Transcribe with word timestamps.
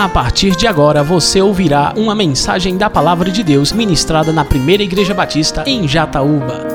A 0.00 0.08
partir 0.08 0.56
de 0.56 0.66
agora 0.66 1.02
você 1.02 1.42
ouvirá 1.42 1.92
uma 1.94 2.14
mensagem 2.14 2.78
da 2.78 2.88
Palavra 2.88 3.30
de 3.30 3.44
Deus 3.44 3.70
ministrada 3.70 4.32
na 4.32 4.42
Primeira 4.42 4.82
Igreja 4.82 5.12
Batista 5.12 5.62
em 5.66 5.86
Jataúba. 5.86 6.66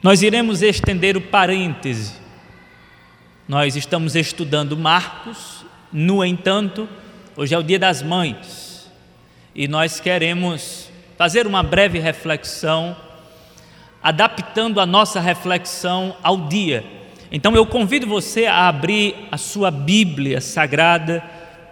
Nós 0.00 0.22
iremos 0.22 0.62
estender 0.62 1.16
o 1.16 1.20
parêntese. 1.20 2.12
Nós 3.48 3.74
estamos 3.74 4.14
estudando 4.14 4.76
Marcos, 4.76 5.66
no 5.92 6.24
entanto, 6.24 6.88
hoje 7.36 7.56
é 7.56 7.58
o 7.58 7.62
Dia 7.64 7.80
das 7.80 8.00
Mães 8.00 8.88
e 9.56 9.66
nós 9.66 9.98
queremos 9.98 10.88
fazer 11.16 11.44
uma 11.44 11.64
breve 11.64 11.98
reflexão, 11.98 12.96
adaptando 14.00 14.80
a 14.80 14.86
nossa 14.86 15.18
reflexão 15.18 16.14
ao 16.22 16.46
dia 16.46 16.97
então 17.30 17.54
eu 17.54 17.66
convido 17.66 18.06
você 18.06 18.46
a 18.46 18.68
abrir 18.68 19.14
a 19.30 19.36
sua 19.36 19.70
Bíblia 19.70 20.40
sagrada 20.40 21.22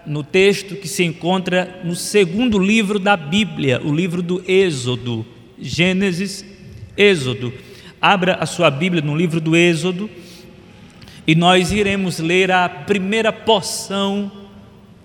no 0.06 0.22
texto 0.22 0.76
que 0.76 0.86
se 0.86 1.02
encontra 1.02 1.80
no 1.82 1.96
segundo 1.96 2.58
livro 2.58 2.98
da 2.98 3.16
Bíblia, 3.16 3.80
o 3.82 3.92
livro 3.92 4.22
do 4.22 4.42
Êxodo, 4.46 5.26
Gênesis, 5.58 6.44
Êxodo. 6.96 7.52
Abra 8.00 8.34
a 8.34 8.46
sua 8.46 8.70
Bíblia 8.70 9.02
no 9.02 9.16
livro 9.16 9.40
do 9.40 9.56
Êxodo 9.56 10.08
e 11.26 11.34
nós 11.34 11.72
iremos 11.72 12.20
ler 12.20 12.52
a 12.52 12.68
primeira 12.68 13.32
porção 13.32 14.30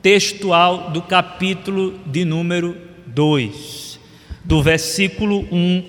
textual 0.02 0.92
do 0.92 1.02
capítulo 1.02 1.98
de 2.06 2.26
número 2.26 2.78
2, 3.08 4.00
do 4.44 4.62
versículo 4.62 5.48
1 5.52 5.84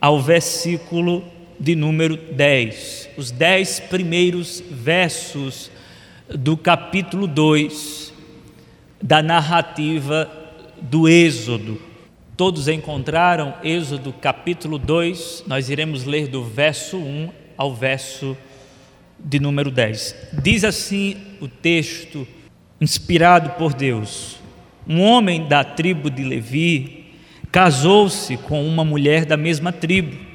ao 0.00 0.20
versículo 0.20 1.24
de 1.64 1.74
número 1.74 2.18
10, 2.18 3.08
os 3.16 3.30
dez 3.30 3.80
primeiros 3.80 4.62
versos 4.70 5.70
do 6.28 6.58
capítulo 6.58 7.26
2 7.26 8.12
da 9.02 9.22
narrativa 9.22 10.30
do 10.78 11.08
Êxodo. 11.08 11.80
Todos 12.36 12.68
encontraram 12.68 13.54
Êxodo 13.64 14.12
capítulo 14.12 14.78
2, 14.78 15.44
nós 15.46 15.70
iremos 15.70 16.04
ler 16.04 16.28
do 16.28 16.44
verso 16.44 16.98
1 16.98 17.30
ao 17.56 17.74
verso 17.74 18.36
de 19.18 19.40
número 19.40 19.70
10. 19.70 20.32
Diz 20.42 20.64
assim 20.64 21.16
o 21.40 21.48
texto, 21.48 22.28
inspirado 22.78 23.52
por 23.52 23.72
Deus: 23.72 24.36
Um 24.86 25.00
homem 25.00 25.48
da 25.48 25.64
tribo 25.64 26.10
de 26.10 26.24
Levi 26.24 27.06
casou-se 27.50 28.36
com 28.36 28.68
uma 28.68 28.84
mulher 28.84 29.24
da 29.24 29.38
mesma 29.38 29.72
tribo 29.72 30.33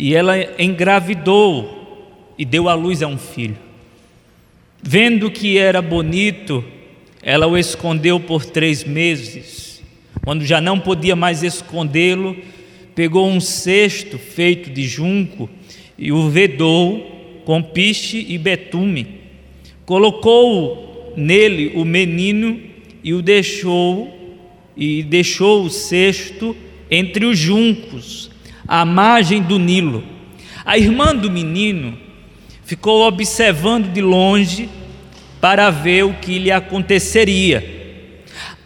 e 0.00 0.14
ela 0.14 0.34
engravidou 0.58 2.24
e 2.38 2.42
deu 2.42 2.70
à 2.70 2.74
luz 2.74 3.02
a 3.02 3.06
um 3.06 3.18
filho. 3.18 3.58
Vendo 4.82 5.30
que 5.30 5.58
era 5.58 5.82
bonito, 5.82 6.64
ela 7.22 7.46
o 7.46 7.58
escondeu 7.58 8.18
por 8.18 8.46
três 8.46 8.82
meses. 8.82 9.82
Quando 10.24 10.42
já 10.42 10.58
não 10.58 10.80
podia 10.80 11.14
mais 11.14 11.42
escondê-lo, 11.42 12.34
pegou 12.94 13.28
um 13.28 13.40
cesto 13.40 14.16
feito 14.18 14.70
de 14.70 14.84
junco 14.84 15.50
e 15.98 16.10
o 16.10 16.30
vedou 16.30 17.42
com 17.44 17.62
piche 17.62 18.24
e 18.26 18.38
betume. 18.38 19.06
Colocou 19.84 21.12
nele 21.14 21.72
o 21.74 21.84
menino 21.84 22.58
e 23.04 23.12
o 23.12 23.20
deixou 23.20 24.40
e 24.74 25.02
deixou 25.02 25.62
o 25.62 25.68
cesto 25.68 26.56
entre 26.90 27.26
os 27.26 27.38
juncos 27.38 28.29
à 28.70 28.84
margem 28.84 29.42
do 29.42 29.58
Nilo. 29.58 30.04
A 30.64 30.78
irmã 30.78 31.12
do 31.12 31.28
menino 31.28 31.98
ficou 32.64 33.04
observando 33.04 33.92
de 33.92 34.00
longe 34.00 34.68
para 35.40 35.70
ver 35.70 36.04
o 36.04 36.14
que 36.14 36.38
lhe 36.38 36.52
aconteceria. 36.52 37.80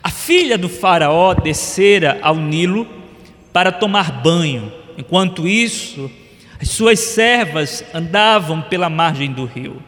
A 0.02 0.10
filha 0.10 0.58
do 0.58 0.68
Faraó 0.68 1.32
descera 1.32 2.18
ao 2.20 2.36
Nilo 2.36 2.86
para 3.50 3.72
tomar 3.72 4.12
banho. 4.22 4.70
Enquanto 4.98 5.48
isso, 5.48 6.10
as 6.60 6.68
suas 6.68 7.00
servas 7.00 7.82
andavam 7.94 8.60
pela 8.60 8.90
margem 8.90 9.32
do 9.32 9.46
rio. 9.46 9.82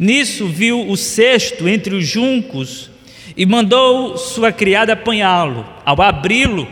Nisso 0.00 0.48
viu 0.48 0.90
o 0.90 0.96
cesto 0.96 1.68
entre 1.68 1.94
os 1.94 2.04
juncos 2.04 2.90
e 3.36 3.46
mandou 3.46 4.16
sua 4.16 4.50
criada 4.50 4.94
apanhá-lo. 4.94 5.64
Ao 5.84 6.02
abri-lo, 6.02 6.66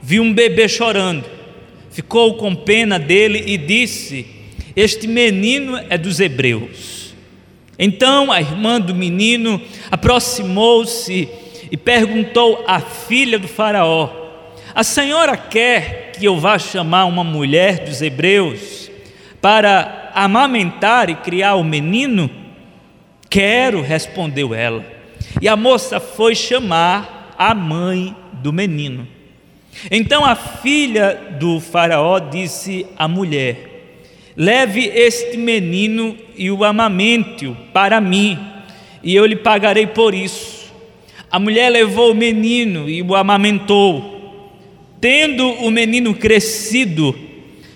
viu 0.00 0.22
um 0.22 0.32
bebê 0.32 0.68
chorando 0.68 1.41
ficou 1.92 2.34
com 2.34 2.54
pena 2.54 2.98
dele 2.98 3.44
e 3.46 3.56
disse: 3.56 4.26
Este 4.74 5.06
menino 5.06 5.78
é 5.88 5.96
dos 5.96 6.18
hebreus. 6.18 7.14
Então 7.78 8.30
a 8.32 8.40
irmã 8.40 8.80
do 8.80 8.94
menino 8.94 9.60
aproximou-se 9.90 11.28
e 11.70 11.76
perguntou 11.76 12.64
à 12.66 12.80
filha 12.80 13.38
do 13.38 13.46
Faraó: 13.46 14.10
A 14.74 14.82
senhora 14.82 15.36
quer 15.36 16.12
que 16.18 16.26
eu 16.26 16.38
vá 16.38 16.58
chamar 16.58 17.04
uma 17.04 17.24
mulher 17.24 17.84
dos 17.84 18.02
hebreus 18.02 18.90
para 19.40 20.10
amamentar 20.14 21.10
e 21.10 21.14
criar 21.14 21.54
o 21.56 21.64
menino? 21.64 22.30
Quero, 23.28 23.80
respondeu 23.80 24.54
ela. 24.54 24.84
E 25.40 25.48
a 25.48 25.56
moça 25.56 25.98
foi 25.98 26.34
chamar 26.34 27.34
a 27.38 27.54
mãe 27.54 28.14
do 28.34 28.52
menino. 28.52 29.08
Então 29.90 30.24
a 30.24 30.34
filha 30.34 31.36
do 31.38 31.60
Faraó 31.60 32.18
disse 32.18 32.86
à 32.96 33.08
mulher: 33.08 33.72
Leve 34.36 34.86
este 34.86 35.36
menino 35.36 36.16
e 36.36 36.50
o 36.50 36.64
amamente-o 36.64 37.56
para 37.72 38.00
mim, 38.00 38.38
e 39.02 39.14
eu 39.14 39.26
lhe 39.26 39.36
pagarei 39.36 39.86
por 39.86 40.14
isso. 40.14 40.62
A 41.30 41.38
mulher 41.38 41.70
levou 41.70 42.12
o 42.12 42.14
menino 42.14 42.88
e 42.88 43.02
o 43.02 43.14
amamentou. 43.14 44.10
Tendo 45.00 45.48
o 45.48 45.70
menino 45.70 46.14
crescido, 46.14 47.14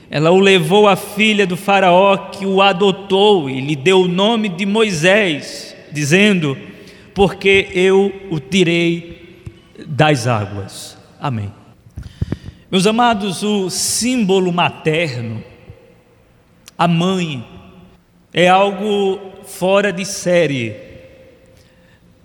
ela 0.09 0.31
o 0.31 0.39
levou 0.39 0.87
à 0.87 0.95
filha 0.95 1.47
do 1.47 1.57
Faraó, 1.57 2.17
que 2.17 2.47
o 2.47 2.63
adotou 2.63 3.51
e 3.51 3.61
lhe 3.61 3.75
deu 3.75 4.03
o 4.03 4.09
nome 4.09 4.49
de 4.49 4.65
Moisés, 4.65 5.75
dizendo: 5.91 6.57
Porque 7.13 7.69
eu 7.75 8.13
o 8.31 8.39
tirei 8.39 9.41
das 9.87 10.27
águas. 10.27 10.97
Amém. 11.21 11.51
Meus 12.69 12.85
amados, 12.85 13.45
o 13.45 13.71
símbolo 13.71 14.53
materno, 14.53 15.41
a 16.77 16.89
mãe, 16.89 17.47
é 18.35 18.49
algo 18.49 19.21
fora 19.45 19.93
de 19.93 20.05
série. 20.05 20.75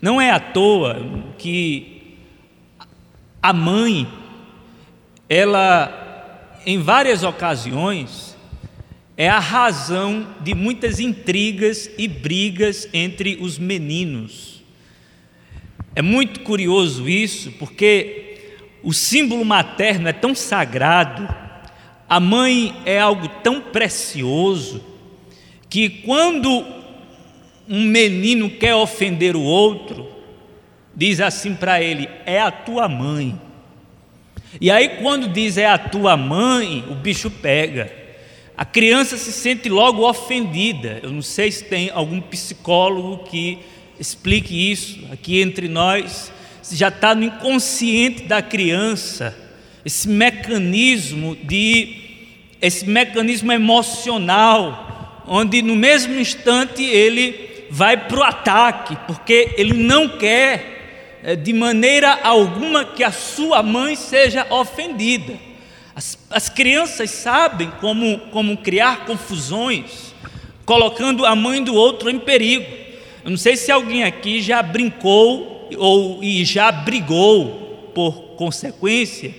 Não 0.02 0.19
é 0.19 0.31
à 0.31 0.40
toa 0.40 0.97
que 1.38 2.18
a 3.40 3.53
mãe, 3.53 4.07
ela, 5.29 6.58
em 6.66 6.79
várias 6.79 7.22
ocasiões, 7.22 8.35
é 9.16 9.29
a 9.29 9.38
razão 9.38 10.28
de 10.41 10.56
muitas 10.56 11.00
intrigas 11.00 11.88
e 12.00 12.08
brigas 12.08 12.90
entre 12.91 13.38
os 13.40 13.59
meninos. 13.59 14.63
É 15.96 16.02
muito 16.02 16.40
curioso 16.40 17.08
isso, 17.08 17.52
porque 17.59 18.30
o 18.83 18.93
símbolo 18.93 19.45
materno 19.45 20.07
é 20.07 20.13
tão 20.13 20.33
sagrado, 20.33 21.27
a 22.09 22.19
mãe 22.19 22.75
é 22.85 22.99
algo 22.99 23.27
tão 23.43 23.61
precioso, 23.61 24.83
que 25.69 25.89
quando 25.89 26.65
um 27.69 27.83
menino 27.85 28.49
quer 28.49 28.75
ofender 28.75 29.35
o 29.35 29.41
outro, 29.41 30.09
diz 30.95 31.21
assim 31.21 31.55
para 31.55 31.81
ele: 31.81 32.09
é 32.25 32.41
a 32.41 32.51
tua 32.51 32.89
mãe. 32.89 33.39
E 34.59 34.69
aí, 34.69 34.97
quando 35.01 35.29
diz 35.29 35.57
é 35.57 35.67
a 35.67 35.77
tua 35.77 36.17
mãe, 36.17 36.83
o 36.89 36.95
bicho 36.95 37.29
pega. 37.29 37.89
A 38.57 38.65
criança 38.65 39.17
se 39.17 39.31
sente 39.31 39.69
logo 39.69 40.07
ofendida. 40.07 40.99
Eu 41.01 41.11
não 41.11 41.22
sei 41.22 41.51
se 41.51 41.63
tem 41.63 41.89
algum 41.89 42.19
psicólogo 42.19 43.23
que 43.23 43.59
explique 43.97 44.72
isso 44.72 44.99
aqui 45.11 45.41
entre 45.41 45.69
nós 45.69 46.31
já 46.69 46.90
está 46.90 47.16
no 47.16 47.23
inconsciente 47.23 48.23
da 48.23 48.41
criança, 48.41 49.35
esse 49.84 50.08
mecanismo 50.08 51.35
de 51.35 51.99
esse 52.61 52.87
mecanismo 52.87 53.52
emocional, 53.52 55.23
onde 55.28 55.63
no 55.63 55.75
mesmo 55.75 56.13
instante 56.19 56.84
ele 56.84 57.66
vai 57.72 57.97
para 57.97 58.19
o 58.19 58.23
ataque, 58.23 58.96
porque 59.08 59.55
ele 59.58 59.73
não 59.73 60.08
quer 60.08 61.19
eh, 61.23 61.35
de 61.35 61.53
maneira 61.53 62.19
alguma 62.22 62.85
que 62.85 63.03
a 63.03 63.11
sua 63.11 63.63
mãe 63.63 63.96
seja 63.96 64.46
ofendida. 64.52 65.34
As, 65.96 66.17
as 66.29 66.49
crianças 66.49 67.09
sabem 67.09 67.72
como, 67.79 68.19
como 68.31 68.58
criar 68.58 69.05
confusões, 69.05 70.13
colocando 70.66 71.25
a 71.25 71.35
mãe 71.35 71.63
do 71.63 71.73
outro 71.73 72.09
em 72.09 72.19
perigo. 72.19 72.66
Eu 73.23 73.31
não 73.31 73.37
sei 73.37 73.55
se 73.55 73.72
alguém 73.72 74.03
aqui 74.03 74.41
já 74.41 74.61
brincou 74.61 75.60
ou 75.78 76.23
e 76.23 76.44
já 76.46 76.72
brigou 76.72 77.91
por 77.94 78.35
consequência 78.35 79.34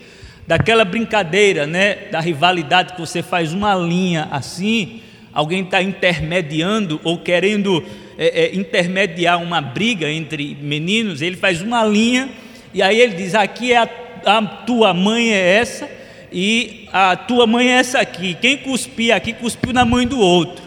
daquela 0.46 0.84
brincadeira, 0.84 1.67
né, 1.67 1.94
da 2.11 2.20
rivalidade 2.20 2.94
que 2.94 3.00
você 3.00 3.23
faz 3.23 3.52
uma 3.52 3.75
linha 3.75 4.29
assim, 4.31 5.00
alguém 5.32 5.62
está 5.62 5.82
intermediando 5.82 7.00
ou 7.05 7.19
querendo 7.19 7.82
é, 8.19 8.44
é, 8.44 8.55
intermediar 8.55 9.43
uma 9.43 9.61
briga 9.61 10.11
entre 10.11 10.56
meninos, 10.61 11.23
ele 11.23 11.37
faz 11.37 11.62
uma 11.62 11.84
linha 11.84 12.29
e 12.75 12.82
aí 12.82 13.00
ele 13.00 13.14
diz: 13.14 13.34
aqui 13.34 13.73
é 13.73 13.79
a, 13.79 13.88
a 14.26 14.43
tua 14.43 14.93
mãe 14.94 15.32
é 15.32 15.56
essa 15.56 15.88
e 16.32 16.88
a 16.93 17.17
tua 17.17 17.46
mãe 17.46 17.69
é 17.69 17.76
essa 17.76 18.00
aqui. 18.00 18.37
Quem 18.40 18.56
cuspir 18.56 19.14
aqui 19.14 19.32
cuspiu 19.32 19.73
na 19.73 19.84
mãe 19.84 20.06
do 20.06 20.19
outro. 20.19 20.62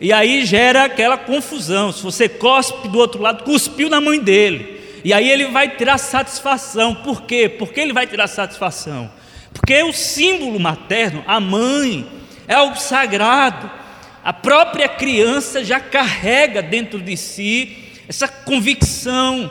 E 0.00 0.12
aí 0.12 0.44
gera 0.46 0.84
aquela 0.84 1.18
confusão. 1.18 1.92
Se 1.92 2.02
você 2.02 2.28
cospe 2.28 2.88
do 2.88 2.98
outro 2.98 3.20
lado, 3.20 3.44
cuspiu 3.44 3.88
na 3.90 4.00
mãe 4.00 4.18
dele. 4.18 4.79
E 5.04 5.12
aí 5.12 5.30
ele 5.30 5.46
vai 5.46 5.68
tirar 5.68 5.98
satisfação. 5.98 6.94
Por 6.94 7.22
quê? 7.22 7.48
Porque 7.48 7.80
ele 7.80 7.92
vai 7.92 8.06
tirar 8.06 8.26
satisfação. 8.26 9.10
Porque 9.52 9.82
o 9.82 9.92
símbolo 9.92 10.58
materno, 10.60 11.24
a 11.26 11.40
mãe, 11.40 12.06
é 12.46 12.54
algo 12.54 12.76
sagrado. 12.76 13.70
A 14.22 14.32
própria 14.32 14.88
criança 14.88 15.64
já 15.64 15.80
carrega 15.80 16.62
dentro 16.62 17.00
de 17.00 17.16
si 17.16 17.76
essa 18.08 18.26
convicção, 18.26 19.50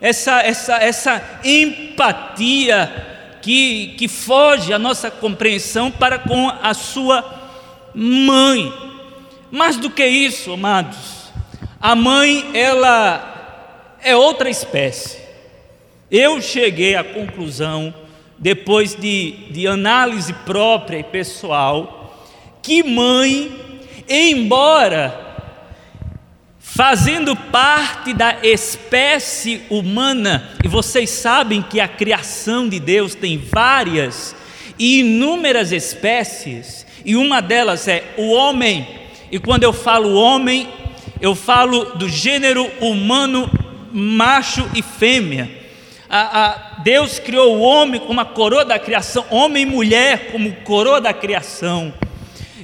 essa, 0.00 0.40
essa, 0.40 0.76
essa 0.76 1.40
empatia 1.44 3.38
que, 3.42 3.94
que 3.98 4.08
foge 4.08 4.72
à 4.72 4.78
nossa 4.78 5.10
compreensão 5.10 5.90
para 5.90 6.18
com 6.18 6.48
a 6.48 6.72
sua 6.72 7.24
mãe. 7.94 8.72
Mais 9.50 9.76
do 9.76 9.90
que 9.90 10.06
isso, 10.06 10.52
amados, 10.52 11.32
a 11.80 11.94
mãe, 11.94 12.50
ela 12.54 13.35
é 14.06 14.14
outra 14.14 14.48
espécie. 14.48 15.18
Eu 16.08 16.40
cheguei 16.40 16.94
à 16.94 17.02
conclusão, 17.02 17.92
depois 18.38 18.94
de, 18.94 19.32
de 19.50 19.66
análise 19.66 20.32
própria 20.32 20.98
e 20.98 21.02
pessoal, 21.02 22.24
que 22.62 22.84
mãe, 22.84 23.50
embora 24.08 25.24
fazendo 26.60 27.34
parte 27.34 28.14
da 28.14 28.36
espécie 28.44 29.62
humana, 29.68 30.50
e 30.64 30.68
vocês 30.68 31.10
sabem 31.10 31.60
que 31.60 31.80
a 31.80 31.88
criação 31.88 32.68
de 32.68 32.78
Deus 32.78 33.16
tem 33.16 33.36
várias 33.36 34.36
e 34.78 35.00
inúmeras 35.00 35.72
espécies, 35.72 36.86
e 37.04 37.16
uma 37.16 37.40
delas 37.40 37.88
é 37.88 38.04
o 38.16 38.30
homem, 38.30 38.86
e 39.32 39.40
quando 39.40 39.64
eu 39.64 39.72
falo 39.72 40.14
homem, 40.14 40.68
eu 41.20 41.34
falo 41.34 41.96
do 41.96 42.08
gênero 42.08 42.70
humano, 42.80 43.50
macho 43.96 44.68
e 44.74 44.82
fêmea. 44.82 45.50
A, 46.08 46.44
a, 46.44 46.54
Deus 46.82 47.18
criou 47.18 47.56
o 47.56 47.60
homem 47.60 47.98
como 47.98 48.20
a 48.20 48.26
coroa 48.26 48.64
da 48.64 48.78
criação, 48.78 49.24
homem 49.30 49.62
e 49.62 49.66
mulher 49.66 50.30
como 50.30 50.52
coroa 50.56 51.00
da 51.00 51.14
criação. 51.14 51.94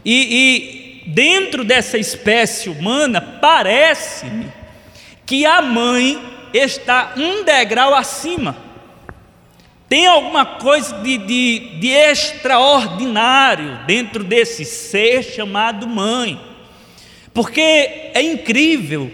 E, 0.04 1.02
e 1.04 1.10
dentro 1.10 1.64
dessa 1.64 1.96
espécie 1.96 2.68
humana, 2.68 3.20
parece-me 3.40 4.46
que 5.24 5.46
a 5.46 5.62
mãe 5.62 6.22
está 6.52 7.14
um 7.16 7.42
degrau 7.44 7.94
acima. 7.94 8.54
Tem 9.88 10.06
alguma 10.06 10.44
coisa 10.44 10.98
de, 10.98 11.16
de, 11.18 11.58
de 11.80 11.88
extraordinário 11.88 13.80
dentro 13.86 14.22
desse 14.22 14.64
ser 14.66 15.22
chamado 15.22 15.86
mãe. 15.86 16.38
Porque 17.32 17.60
é 17.60 18.22
incrível, 18.22 19.10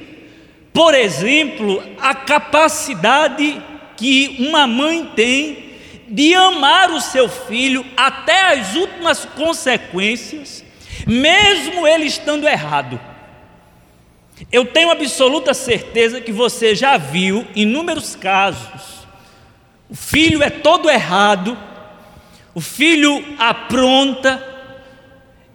por 0.79 0.95
exemplo, 0.95 1.83
a 2.01 2.15
capacidade 2.15 3.61
que 3.97 4.37
uma 4.39 4.65
mãe 4.65 5.07
tem 5.07 5.75
de 6.07 6.33
amar 6.37 6.93
o 6.93 7.01
seu 7.01 7.29
filho 7.29 7.85
até 7.97 8.53
as 8.53 8.77
últimas 8.77 9.25
consequências 9.25 10.65
mesmo 11.05 11.85
ele 11.85 12.05
estando 12.05 12.47
errado. 12.47 13.01
Eu 14.53 14.67
tenho 14.67 14.93
absoluta 14.93 15.53
certeza 15.53 16.21
que 16.21 16.31
você 16.31 16.77
já 16.77 16.97
viu 16.97 17.45
inúmeros 17.57 18.15
casos. 18.15 19.05
O 19.91 19.97
filho 19.97 20.45
é 20.45 20.51
todo 20.51 20.89
errado, 20.89 21.59
o 22.55 22.61
filho 22.61 23.37
apronta, 23.37 24.41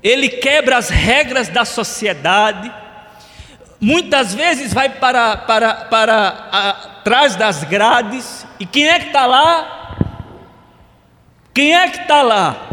ele 0.04 0.28
quebra 0.28 0.76
as 0.76 0.90
regras 0.90 1.48
da 1.48 1.64
sociedade, 1.64 2.83
muitas 3.84 4.34
vezes 4.34 4.74
vai 4.74 4.88
para, 4.88 5.36
para, 5.36 5.74
para 5.86 6.28
atrás 7.00 7.36
das 7.36 7.66
grades, 7.66 8.48
e 8.58 8.66
quem 8.66 8.88
é 8.88 8.98
que 8.98 9.08
está 9.08 9.26
lá? 9.26 9.98
Quem 11.54 11.76
é 11.76 11.90
que 11.90 12.00
está 12.00 12.22
lá? 12.22 12.70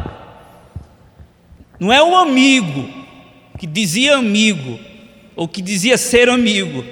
Não 1.80 1.92
é 1.92 2.00
o 2.00 2.14
amigo 2.14 2.88
que 3.58 3.66
dizia 3.66 4.16
amigo, 4.16 4.78
ou 5.34 5.48
que 5.48 5.60
dizia 5.60 5.98
ser 5.98 6.28
amigo. 6.28 6.84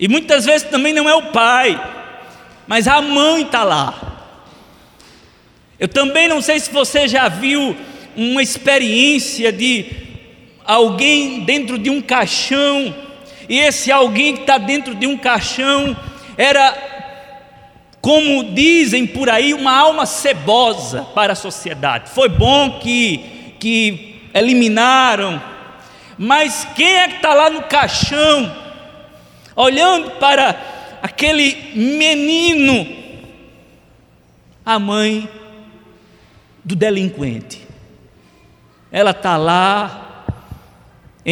E 0.00 0.08
muitas 0.08 0.44
vezes 0.44 0.68
também 0.68 0.92
não 0.92 1.08
é 1.08 1.14
o 1.14 1.30
pai, 1.30 1.80
mas 2.66 2.88
a 2.88 3.00
mãe 3.00 3.42
está 3.42 3.62
lá. 3.62 4.16
Eu 5.78 5.86
também 5.86 6.26
não 6.26 6.42
sei 6.42 6.58
se 6.58 6.72
você 6.72 7.06
já 7.06 7.28
viu 7.28 7.76
uma 8.16 8.42
experiência 8.42 9.52
de 9.52 9.86
alguém 10.64 11.44
dentro 11.44 11.78
de 11.78 11.88
um 11.88 12.02
caixão, 12.02 13.07
e 13.48 13.58
esse 13.58 13.90
alguém 13.90 14.34
que 14.34 14.42
está 14.42 14.58
dentro 14.58 14.94
de 14.94 15.06
um 15.06 15.16
caixão 15.16 15.96
era, 16.36 16.76
como 18.00 18.52
dizem 18.54 19.06
por 19.06 19.30
aí, 19.30 19.54
uma 19.54 19.72
alma 19.72 20.06
cebosa 20.06 21.02
para 21.14 21.32
a 21.32 21.36
sociedade. 21.36 22.10
Foi 22.10 22.28
bom 22.28 22.78
que 22.78 23.38
que 23.58 24.30
eliminaram, 24.32 25.42
mas 26.16 26.66
quem 26.74 26.94
é 26.96 27.08
que 27.08 27.16
está 27.16 27.34
lá 27.34 27.50
no 27.50 27.62
caixão, 27.62 28.54
olhando 29.54 30.12
para 30.12 30.98
aquele 31.02 31.72
menino, 31.74 32.96
a 34.64 34.78
mãe 34.78 35.28
do 36.64 36.76
delinquente. 36.76 37.66
Ela 38.90 39.10
está 39.10 39.36
lá, 39.36 40.07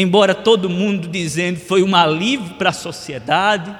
embora 0.00 0.34
todo 0.34 0.68
mundo 0.68 1.08
dizendo 1.08 1.58
foi 1.58 1.82
um 1.82 1.96
alívio 1.96 2.54
para 2.54 2.70
a 2.70 2.72
sociedade, 2.72 3.74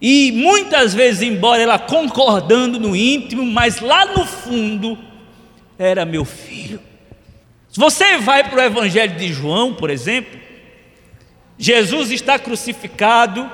e 0.00 0.30
muitas 0.32 0.94
vezes, 0.94 1.22
embora 1.22 1.60
ela 1.60 1.78
concordando 1.78 2.78
no 2.78 2.94
íntimo, 2.94 3.44
mas 3.44 3.80
lá 3.80 4.06
no 4.06 4.24
fundo, 4.24 4.96
era 5.76 6.04
meu 6.04 6.24
filho. 6.24 6.80
Se 7.68 7.78
você 7.78 8.16
vai 8.18 8.48
para 8.48 8.58
o 8.58 8.64
Evangelho 8.64 9.16
de 9.16 9.32
João, 9.32 9.74
por 9.74 9.90
exemplo, 9.90 10.38
Jesus 11.58 12.12
está 12.12 12.38
crucificado 12.38 13.50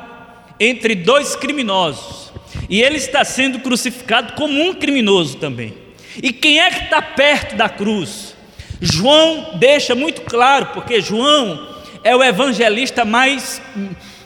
entre 0.61 0.95
dois 0.95 1.35
criminosos, 1.35 2.33
e 2.69 2.83
ele 2.83 2.97
está 2.97 3.25
sendo 3.25 3.59
crucificado 3.61 4.35
como 4.35 4.63
um 4.63 4.75
criminoso 4.75 5.39
também. 5.39 5.75
E 6.23 6.33
quem 6.33 6.61
é 6.61 6.71
que 6.71 6.85
está 6.85 7.03
perto 7.03 7.57
da 7.57 7.69
cruz? 7.69 8.37
João 8.81 9.53
deixa 9.55 9.95
muito 9.95 10.23
claro, 10.23 10.67
porque 10.75 11.01
João 11.01 11.75
é 12.03 12.15
o 12.15 12.23
evangelista 12.23 13.05
mais 13.05 13.61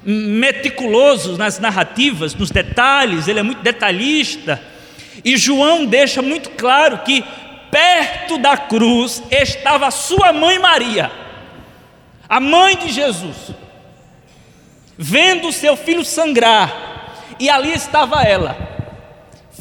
meticuloso 0.05 1.37
nas 1.37 1.59
narrativas, 1.59 2.35
nos 2.35 2.51
detalhes, 2.51 3.29
ele 3.29 3.41
é 3.41 3.43
muito 3.43 3.63
detalhista. 3.63 4.61
E 5.25 5.37
João 5.37 5.85
deixa 5.85 6.23
muito 6.23 6.51
claro 6.51 6.99
que 6.99 7.25
perto 7.71 8.39
da 8.39 8.57
cruz 8.57 9.23
estava 9.31 9.91
sua 9.91 10.33
mãe 10.33 10.59
Maria, 10.59 11.11
a 12.29 12.41
mãe 12.41 12.77
de 12.77 12.89
Jesus, 12.91 13.37
vendo 14.97 15.53
seu 15.53 15.77
filho 15.77 16.05
sangrar, 16.05 17.37
e 17.39 17.49
ali 17.49 17.73
estava 17.73 18.23
ela, 18.23 18.57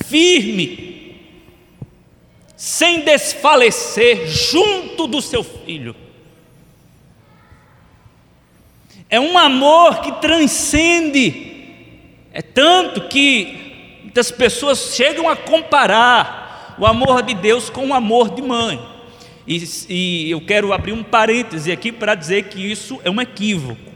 firme, 0.06 0.97
sem 2.58 3.02
desfalecer, 3.02 4.28
junto 4.28 5.06
do 5.06 5.22
seu 5.22 5.44
filho. 5.44 5.96
É 9.08 9.20
um 9.20 9.38
amor 9.38 10.02
que 10.02 10.12
transcende, 10.14 11.68
é 12.34 12.42
tanto 12.42 13.08
que 13.08 14.02
muitas 14.02 14.32
pessoas 14.32 14.96
chegam 14.96 15.30
a 15.30 15.36
comparar 15.36 16.76
o 16.80 16.86
amor 16.86 17.22
de 17.22 17.36
Deus 17.36 17.70
com 17.70 17.88
o 17.88 17.94
amor 17.94 18.32
de 18.32 18.42
mãe. 18.42 18.84
E, 19.46 19.64
e 19.88 20.32
eu 20.32 20.42
quero 20.42 20.74
abrir 20.74 20.92
um 20.92 21.04
parêntese 21.04 21.72
aqui 21.72 21.92
para 21.92 22.16
dizer 22.16 22.46
que 22.50 22.60
isso 22.60 23.00
é 23.04 23.10
um 23.10 23.22
equívoco. 23.22 23.92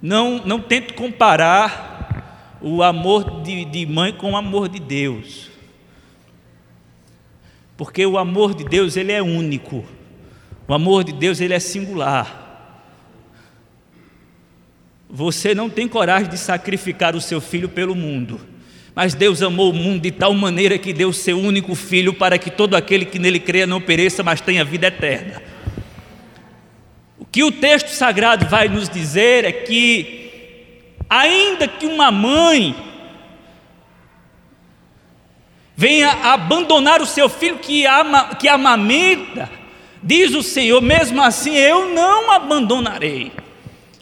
Não, 0.00 0.42
não 0.44 0.58
tento 0.58 0.94
comparar 0.94 2.58
o 2.62 2.82
amor 2.82 3.42
de, 3.42 3.64
de 3.66 3.84
mãe 3.84 4.12
com 4.12 4.32
o 4.32 4.36
amor 4.36 4.68
de 4.68 4.80
Deus. 4.80 5.57
Porque 7.78 8.04
o 8.04 8.18
amor 8.18 8.54
de 8.54 8.64
Deus 8.64 8.96
ele 8.96 9.12
é 9.12 9.22
único. 9.22 9.84
O 10.66 10.74
amor 10.74 11.04
de 11.04 11.12
Deus 11.12 11.40
ele 11.40 11.54
é 11.54 11.60
singular. 11.60 12.44
Você 15.08 15.54
não 15.54 15.70
tem 15.70 15.86
coragem 15.86 16.28
de 16.28 16.36
sacrificar 16.36 17.14
o 17.14 17.20
seu 17.20 17.40
filho 17.40 17.68
pelo 17.68 17.94
mundo. 17.94 18.40
Mas 18.96 19.14
Deus 19.14 19.42
amou 19.42 19.70
o 19.70 19.72
mundo 19.72 20.02
de 20.02 20.10
tal 20.10 20.34
maneira 20.34 20.76
que 20.76 20.92
deu 20.92 21.12
seu 21.12 21.38
único 21.38 21.76
filho 21.76 22.12
para 22.12 22.36
que 22.36 22.50
todo 22.50 22.74
aquele 22.74 23.04
que 23.04 23.16
nele 23.16 23.38
creia 23.38 23.64
não 23.64 23.80
pereça, 23.80 24.24
mas 24.24 24.40
tenha 24.40 24.64
vida 24.64 24.88
eterna. 24.88 25.40
que 27.30 27.44
o 27.44 27.52
texto 27.52 27.90
sagrado 27.90 28.46
vai 28.46 28.68
nos 28.68 28.88
dizer 28.88 29.44
é 29.44 29.52
que, 29.52 30.96
ainda 31.08 31.68
que 31.68 31.86
uma 31.86 32.10
mãe 32.10 32.87
venha 35.78 36.10
abandonar 36.10 37.00
o 37.00 37.06
seu 37.06 37.28
filho 37.28 37.58
que, 37.58 37.86
ama, 37.86 38.34
que 38.34 38.48
amamenta, 38.48 39.48
diz 40.02 40.34
o 40.34 40.42
Senhor, 40.42 40.82
mesmo 40.82 41.22
assim 41.22 41.54
eu 41.54 41.94
não 41.94 42.32
abandonarei. 42.32 43.30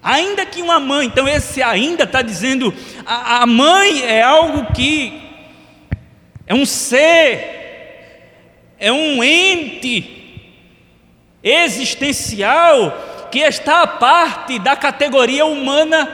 Ainda 0.02 0.46
que 0.46 0.62
uma 0.62 0.80
mãe, 0.80 1.06
então 1.06 1.28
esse 1.28 1.62
ainda 1.62 2.04
está 2.04 2.22
dizendo, 2.22 2.72
a, 3.04 3.42
a 3.42 3.46
mãe 3.46 4.02
é 4.06 4.22
algo 4.22 4.72
que 4.72 5.20
é 6.46 6.54
um 6.54 6.64
ser, 6.64 7.44
é 8.80 8.90
um 8.90 9.22
ente 9.22 10.48
existencial 11.42 13.28
que 13.30 13.40
está 13.40 13.82
a 13.82 13.86
parte 13.86 14.58
da 14.58 14.76
categoria 14.76 15.44
humana 15.44 16.08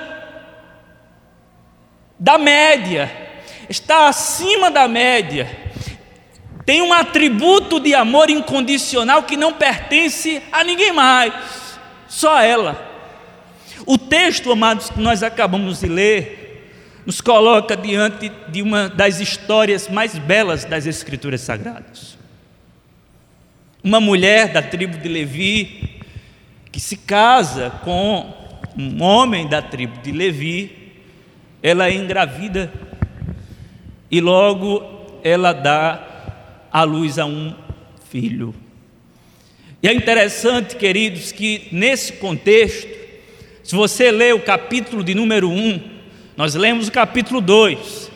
da 2.18 2.36
média, 2.36 3.21
está 3.68 4.08
acima 4.08 4.70
da 4.70 4.86
média, 4.88 5.48
tem 6.64 6.80
um 6.80 6.92
atributo 6.92 7.80
de 7.80 7.94
amor 7.94 8.30
incondicional 8.30 9.24
que 9.24 9.36
não 9.36 9.52
pertence 9.52 10.42
a 10.52 10.62
ninguém 10.62 10.92
mais, 10.92 11.32
só 12.08 12.36
a 12.36 12.44
ela. 12.44 12.92
O 13.84 13.98
texto, 13.98 14.52
amados, 14.52 14.90
que 14.90 15.00
nós 15.00 15.22
acabamos 15.22 15.80
de 15.80 15.88
ler, 15.88 16.42
nos 17.04 17.20
coloca 17.20 17.76
diante 17.76 18.30
de 18.48 18.62
uma 18.62 18.88
das 18.88 19.18
histórias 19.18 19.88
mais 19.88 20.16
belas 20.16 20.64
das 20.64 20.86
Escrituras 20.86 21.40
Sagradas. 21.40 22.16
Uma 23.82 24.00
mulher 24.00 24.52
da 24.52 24.62
tribo 24.62 24.96
de 24.96 25.08
Levi, 25.08 26.00
que 26.70 26.78
se 26.78 26.96
casa 26.96 27.70
com 27.82 28.32
um 28.78 29.02
homem 29.02 29.48
da 29.48 29.60
tribo 29.60 30.00
de 30.00 30.12
Levi, 30.12 30.94
ela 31.60 31.88
é 31.88 31.94
engravida 31.94 32.72
e 34.12 34.20
logo 34.20 34.84
ela 35.24 35.54
dá 35.54 36.68
à 36.70 36.82
luz 36.82 37.18
a 37.18 37.24
um 37.24 37.54
filho. 38.10 38.54
E 39.82 39.88
é 39.88 39.94
interessante, 39.94 40.76
queridos, 40.76 41.32
que 41.32 41.68
nesse 41.72 42.12
contexto, 42.12 42.90
se 43.62 43.74
você 43.74 44.10
ler 44.10 44.34
o 44.34 44.40
capítulo 44.40 45.02
de 45.02 45.14
número 45.14 45.48
1, 45.48 45.80
nós 46.36 46.54
lemos 46.54 46.88
o 46.88 46.92
capítulo 46.92 47.40
2, 47.40 48.10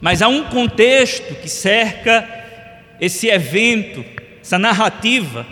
mas 0.00 0.22
há 0.22 0.28
um 0.28 0.44
contexto 0.44 1.34
que 1.34 1.48
cerca 1.50 2.26
esse 2.98 3.28
evento, 3.28 4.02
essa 4.40 4.58
narrativa. 4.58 5.46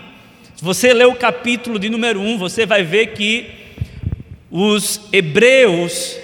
Se 0.56 0.64
você 0.64 0.94
ler 0.94 1.08
o 1.08 1.14
capítulo 1.14 1.78
de 1.78 1.90
número 1.90 2.20
1, 2.20 2.38
você 2.38 2.64
vai 2.64 2.82
ver 2.82 3.08
que 3.08 3.50
os 4.50 5.00
hebreus 5.12 6.16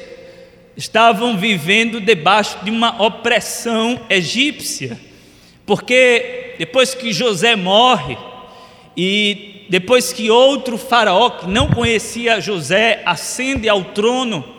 estavam 0.76 1.36
vivendo 1.36 2.00
debaixo 2.00 2.58
de 2.62 2.70
uma 2.70 3.02
opressão 3.02 4.00
egípcia, 4.10 5.00
porque 5.64 6.54
depois 6.58 6.94
que 6.94 7.12
José 7.12 7.56
morre 7.56 8.16
e 8.96 9.66
depois 9.68 10.12
que 10.12 10.30
outro 10.30 10.78
faraó 10.78 11.30
que 11.30 11.46
não 11.48 11.68
conhecia 11.68 12.40
José 12.40 13.02
ascende 13.04 13.68
ao 13.68 13.82
trono, 13.84 14.56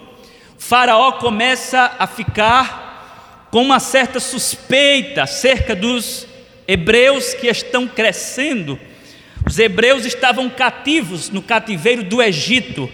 Faraó 0.58 1.14
começa 1.14 1.96
a 2.00 2.08
ficar 2.08 3.48
com 3.52 3.62
uma 3.62 3.80
certa 3.80 4.20
suspeita 4.20 5.24
acerca 5.24 5.76
dos 5.76 6.28
hebreus 6.68 7.34
que 7.34 7.48
estão 7.48 7.88
crescendo. 7.88 8.78
Os 9.46 9.58
hebreus 9.60 10.04
estavam 10.04 10.50
cativos 10.50 11.30
no 11.30 11.42
cativeiro 11.42 12.04
do 12.04 12.22
Egito, 12.22 12.90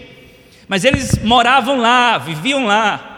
mas 0.68 0.84
eles 0.84 1.18
moravam 1.24 1.78
lá, 1.78 2.18
viviam 2.18 2.66
lá. 2.66 3.13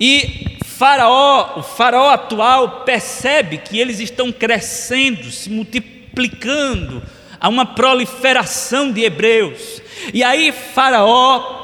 E 0.00 0.56
Faraó, 0.64 1.58
o 1.58 1.62
Faraó 1.62 2.08
atual, 2.08 2.84
percebe 2.86 3.58
que 3.58 3.78
eles 3.78 4.00
estão 4.00 4.32
crescendo, 4.32 5.30
se 5.30 5.50
multiplicando, 5.50 7.02
há 7.38 7.48
uma 7.50 7.66
proliferação 7.66 8.90
de 8.90 9.02
hebreus. 9.02 9.82
E 10.14 10.22
aí 10.24 10.52
Faraó 10.52 11.60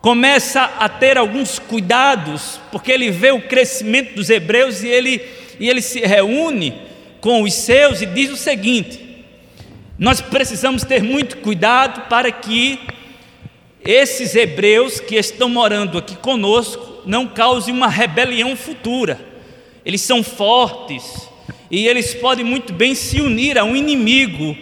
começa 0.00 0.62
a 0.78 0.88
ter 0.88 1.18
alguns 1.18 1.58
cuidados, 1.58 2.58
porque 2.72 2.90
ele 2.90 3.10
vê 3.10 3.32
o 3.32 3.42
crescimento 3.42 4.14
dos 4.14 4.30
hebreus 4.30 4.82
e 4.82 4.88
ele, 4.88 5.20
e 5.60 5.68
ele 5.68 5.82
se 5.82 6.00
reúne 6.00 6.74
com 7.20 7.42
os 7.42 7.52
seus 7.52 8.00
e 8.00 8.06
diz 8.06 8.30
o 8.30 8.36
seguinte: 8.36 9.24
nós 9.98 10.20
precisamos 10.20 10.84
ter 10.84 11.02
muito 11.02 11.38
cuidado 11.38 12.08
para 12.08 12.30
que 12.30 12.78
esses 13.86 14.34
hebreus 14.34 14.98
que 14.98 15.14
estão 15.14 15.48
morando 15.48 15.96
aqui 15.96 16.16
conosco 16.16 17.02
não 17.06 17.26
causem 17.26 17.72
uma 17.72 17.88
rebelião 17.88 18.56
futura. 18.56 19.20
Eles 19.84 20.00
são 20.00 20.24
fortes 20.24 21.28
e 21.70 21.86
eles 21.86 22.12
podem 22.14 22.44
muito 22.44 22.72
bem 22.72 22.94
se 22.94 23.20
unir 23.20 23.56
a 23.56 23.64
um 23.64 23.76
inimigo 23.76 24.56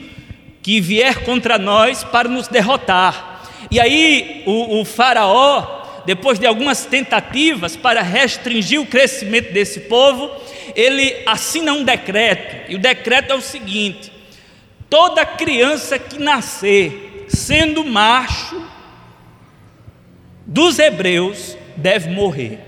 que 0.63 0.81
vier 0.81 1.25
contra 1.25 1.59
nós 1.59 2.05
para 2.05 2.29
nos 2.29 2.49
derrotar. 2.49 3.43
E 3.71 3.81
aí 3.81 4.43
o, 4.45 4.81
o 4.81 4.85
Faraó, 4.85 6.03
depois 6.05 6.39
de 6.39 6.47
algumas 6.47 6.85
tentativas 6.85 7.77
para 7.77 8.03
restringir 8.03 8.81
o 8.81 8.87
crescimento 8.87 9.53
desse 9.53 9.81
povo, 9.81 10.31
ele 10.75 11.15
assina 11.25 11.73
um 11.73 11.83
decreto, 11.83 12.71
e 12.71 12.75
o 12.75 12.79
decreto 12.79 13.33
é 13.33 13.35
o 13.35 13.41
seguinte: 13.41 14.13
toda 14.91 15.25
criança 15.25 15.99
que 15.99 16.19
nascer 16.19 17.27
sendo 17.29 17.85
macho 17.85 18.74
dos 20.47 20.79
hebreus 20.79 21.57
deve 21.77 22.11
morrer. 22.11 22.61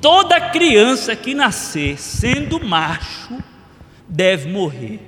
Toda 0.00 0.50
criança 0.50 1.16
que 1.16 1.34
nascer 1.34 1.98
sendo 1.98 2.62
macho 2.62 3.42
deve 4.08 4.48
morrer. 4.48 5.00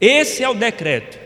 Esse 0.00 0.42
é 0.42 0.48
o 0.48 0.54
decreto. 0.54 1.18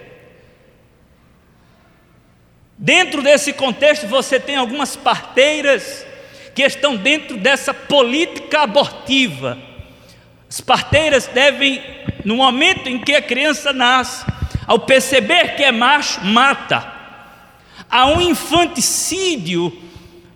Dentro 2.79 3.21
desse 3.21 3.53
contexto, 3.53 4.07
você 4.07 4.41
tem 4.41 4.57
algumas 4.57 4.97
parteiras 4.97 6.07
que 6.55 6.63
estão 6.63 6.97
dentro 6.97 7.37
dessa 7.37 7.75
política 7.75 8.63
abortiva. 8.63 9.59
As 10.49 10.61
parteiras 10.61 11.27
devem, 11.27 11.83
no 12.25 12.37
momento 12.37 12.89
em 12.89 12.99
que 12.99 13.15
a 13.15 13.23
criança 13.23 13.73
nasce, 13.73 14.25
ao 14.67 14.79
perceber 14.79 15.57
que 15.57 15.63
é 15.63 15.71
macho, 15.71 16.25
mata. 16.25 17.00
Há 17.91 18.07
um 18.07 18.21
infanticídio, 18.21 19.73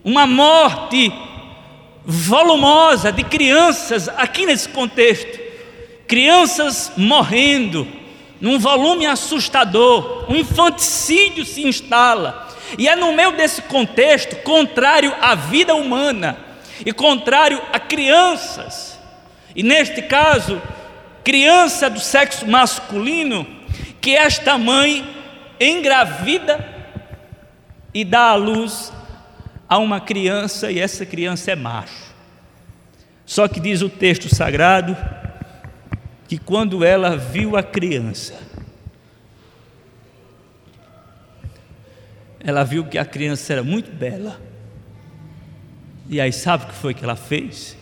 uma 0.02 0.26
morte 0.26 1.12
volumosa 2.04 3.12
de 3.12 3.22
crianças 3.22 4.08
aqui 4.08 4.44
nesse 4.44 4.68
contexto. 4.68 5.38
Crianças 6.06 6.92
morrendo 6.96 7.86
num 8.40 8.58
volume 8.58 9.06
assustador, 9.06 10.26
um 10.28 10.34
infanticídio 10.34 11.46
se 11.46 11.62
instala. 11.62 12.48
E 12.76 12.88
é 12.88 12.96
no 12.96 13.12
meio 13.12 13.32
desse 13.32 13.62
contexto, 13.62 14.36
contrário 14.42 15.14
à 15.20 15.34
vida 15.34 15.74
humana 15.74 16.36
e 16.84 16.92
contrário 16.92 17.62
a 17.72 17.78
crianças, 17.78 18.98
e 19.54 19.62
neste 19.62 20.02
caso, 20.02 20.60
criança 21.22 21.88
do 21.88 22.00
sexo 22.00 22.46
masculino, 22.46 23.46
que 24.00 24.16
esta 24.16 24.58
mãe 24.58 25.08
engravida 25.60 26.73
e 27.94 28.04
dá 28.04 28.30
à 28.30 28.34
luz 28.34 28.92
a 29.68 29.78
uma 29.78 30.00
criança, 30.00 30.70
e 30.70 30.80
essa 30.80 31.06
criança 31.06 31.52
é 31.52 31.56
macho. 31.56 32.12
Só 33.24 33.48
que 33.48 33.60
diz 33.60 33.80
o 33.80 33.88
texto 33.88 34.34
sagrado 34.34 34.96
que 36.28 36.36
quando 36.36 36.84
ela 36.84 37.16
viu 37.16 37.56
a 37.56 37.62
criança, 37.62 38.38
ela 42.40 42.64
viu 42.64 42.84
que 42.84 42.98
a 42.98 43.04
criança 43.04 43.52
era 43.52 43.62
muito 43.62 43.90
bela. 43.90 44.38
E 46.08 46.20
aí, 46.20 46.32
sabe 46.32 46.64
o 46.64 46.66
que 46.66 46.74
foi 46.74 46.92
que 46.92 47.02
ela 47.02 47.16
fez? 47.16 47.76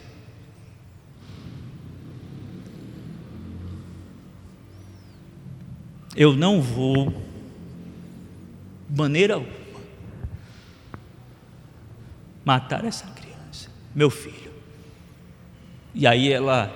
Eu 6.15 6.37
não 6.37 6.61
vou, 6.61 7.13
maneira 8.89 9.35
alguma, 9.35 9.62
matar 12.45 12.85
essa 12.85 13.07
criança, 13.07 13.71
meu 13.95 14.11
filho. 14.11 14.53
E 15.95 16.07
aí 16.07 16.33
ela 16.33 16.73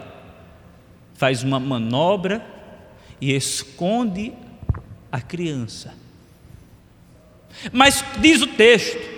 faz 1.15 1.43
uma 1.43 1.59
manobra 1.59 2.45
e 3.21 3.35
esconde 3.35 4.33
a 5.11 5.21
criança. 5.21 5.95
Mas 7.73 8.05
diz 8.19 8.43
o 8.43 8.47
texto 8.47 9.17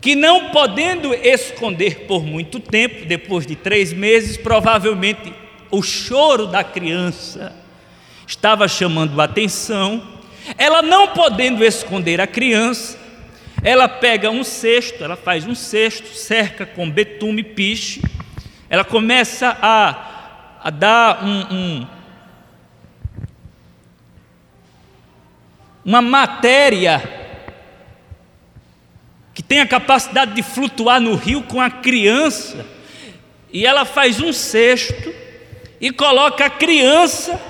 que 0.00 0.14
não 0.14 0.50
podendo 0.50 1.14
esconder 1.14 2.06
por 2.06 2.22
muito 2.22 2.60
tempo, 2.60 3.06
depois 3.06 3.46
de 3.46 3.56
três 3.56 3.92
meses, 3.92 4.36
provavelmente 4.36 5.32
o 5.70 5.82
choro 5.82 6.46
da 6.46 6.62
criança 6.62 7.56
estava 8.26 8.68
chamando 8.68 9.20
a 9.20 9.24
atenção, 9.24 10.16
Ela 10.56 10.82
não 10.82 11.08
podendo 11.08 11.64
esconder 11.64 12.20
a 12.20 12.26
criança, 12.26 12.98
ela 13.62 13.88
pega 13.88 14.30
um 14.30 14.44
cesto, 14.44 15.02
ela 15.02 15.16
faz 15.16 15.46
um 15.46 15.54
cesto, 15.54 16.08
cerca 16.08 16.66
com 16.66 16.90
betume, 16.90 17.42
piche, 17.42 18.02
ela 18.68 18.84
começa 18.84 19.56
a, 19.60 20.58
a 20.62 20.70
dar 20.70 21.24
um, 21.24 21.54
um, 21.54 21.86
uma 25.84 26.02
matéria 26.02 27.02
que 29.32 29.42
tem 29.42 29.60
a 29.60 29.66
capacidade 29.66 30.34
de 30.34 30.42
flutuar 30.42 31.00
no 31.00 31.14
rio 31.14 31.42
com 31.42 31.60
a 31.60 31.70
criança, 31.70 32.66
e 33.52 33.64
ela 33.66 33.84
faz 33.84 34.20
um 34.20 34.32
cesto 34.32 35.14
e 35.80 35.90
coloca 35.90 36.44
a 36.44 36.50
criança 36.50 37.40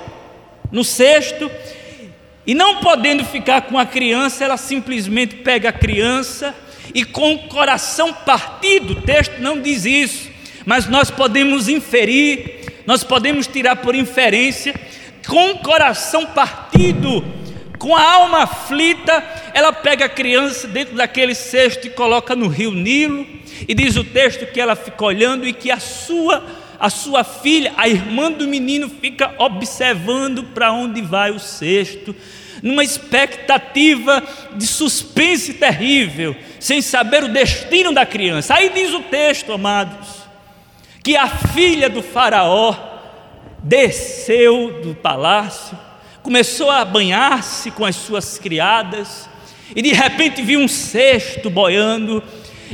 no 0.70 0.84
cesto 0.84 1.50
e 2.46 2.54
não 2.54 2.76
podendo 2.76 3.24
ficar 3.24 3.62
com 3.62 3.78
a 3.78 3.84
criança, 3.84 4.44
ela 4.44 4.56
simplesmente 4.56 5.36
pega 5.36 5.70
a 5.70 5.72
criança 5.72 6.54
e 6.94 7.04
com 7.04 7.34
o 7.34 7.48
coração 7.48 8.12
partido, 8.12 8.92
o 8.92 9.02
texto 9.02 9.40
não 9.40 9.60
diz 9.60 9.84
isso, 9.84 10.30
mas 10.64 10.86
nós 10.86 11.10
podemos 11.10 11.68
inferir, 11.68 12.82
nós 12.86 13.02
podemos 13.02 13.46
tirar 13.46 13.76
por 13.76 13.94
inferência, 13.94 14.74
com 15.26 15.50
o 15.50 15.58
coração 15.58 16.26
partido, 16.26 17.24
com 17.78 17.96
a 17.96 18.14
alma 18.14 18.44
aflita, 18.44 19.24
ela 19.52 19.72
pega 19.72 20.04
a 20.04 20.08
criança 20.08 20.68
dentro 20.68 20.94
daquele 20.94 21.34
cesto 21.34 21.86
e 21.86 21.90
coloca 21.90 22.36
no 22.36 22.46
rio 22.46 22.70
Nilo, 22.70 23.26
e 23.66 23.74
diz 23.74 23.96
o 23.96 24.04
texto 24.04 24.46
que 24.46 24.60
ela 24.60 24.76
fica 24.76 25.04
olhando 25.04 25.46
e 25.46 25.52
que 25.52 25.70
a 25.70 25.80
sua 25.80 26.44
a 26.78 26.90
sua 26.90 27.24
filha, 27.24 27.72
a 27.76 27.88
irmã 27.88 28.30
do 28.30 28.46
menino, 28.46 28.88
fica 28.88 29.34
observando 29.38 30.44
para 30.44 30.72
onde 30.72 31.00
vai 31.00 31.30
o 31.30 31.38
cesto, 31.38 32.14
numa 32.66 32.82
expectativa 32.82 34.22
de 34.54 34.66
suspense 34.66 35.54
terrível, 35.54 36.34
sem 36.58 36.82
saber 36.82 37.22
o 37.22 37.28
destino 37.28 37.92
da 37.92 38.04
criança. 38.04 38.54
Aí 38.54 38.70
diz 38.70 38.92
o 38.92 39.00
texto, 39.00 39.52
amados, 39.52 40.08
que 41.02 41.16
a 41.16 41.28
filha 41.28 41.88
do 41.88 42.02
Faraó 42.02 42.74
desceu 43.62 44.80
do 44.82 44.94
palácio, 44.94 45.78
começou 46.22 46.68
a 46.68 46.84
banhar-se 46.84 47.70
com 47.70 47.84
as 47.84 47.94
suas 47.94 48.36
criadas, 48.36 49.28
e 49.74 49.80
de 49.80 49.92
repente 49.92 50.42
viu 50.42 50.58
um 50.58 50.68
cesto 50.68 51.48
boiando, 51.48 52.22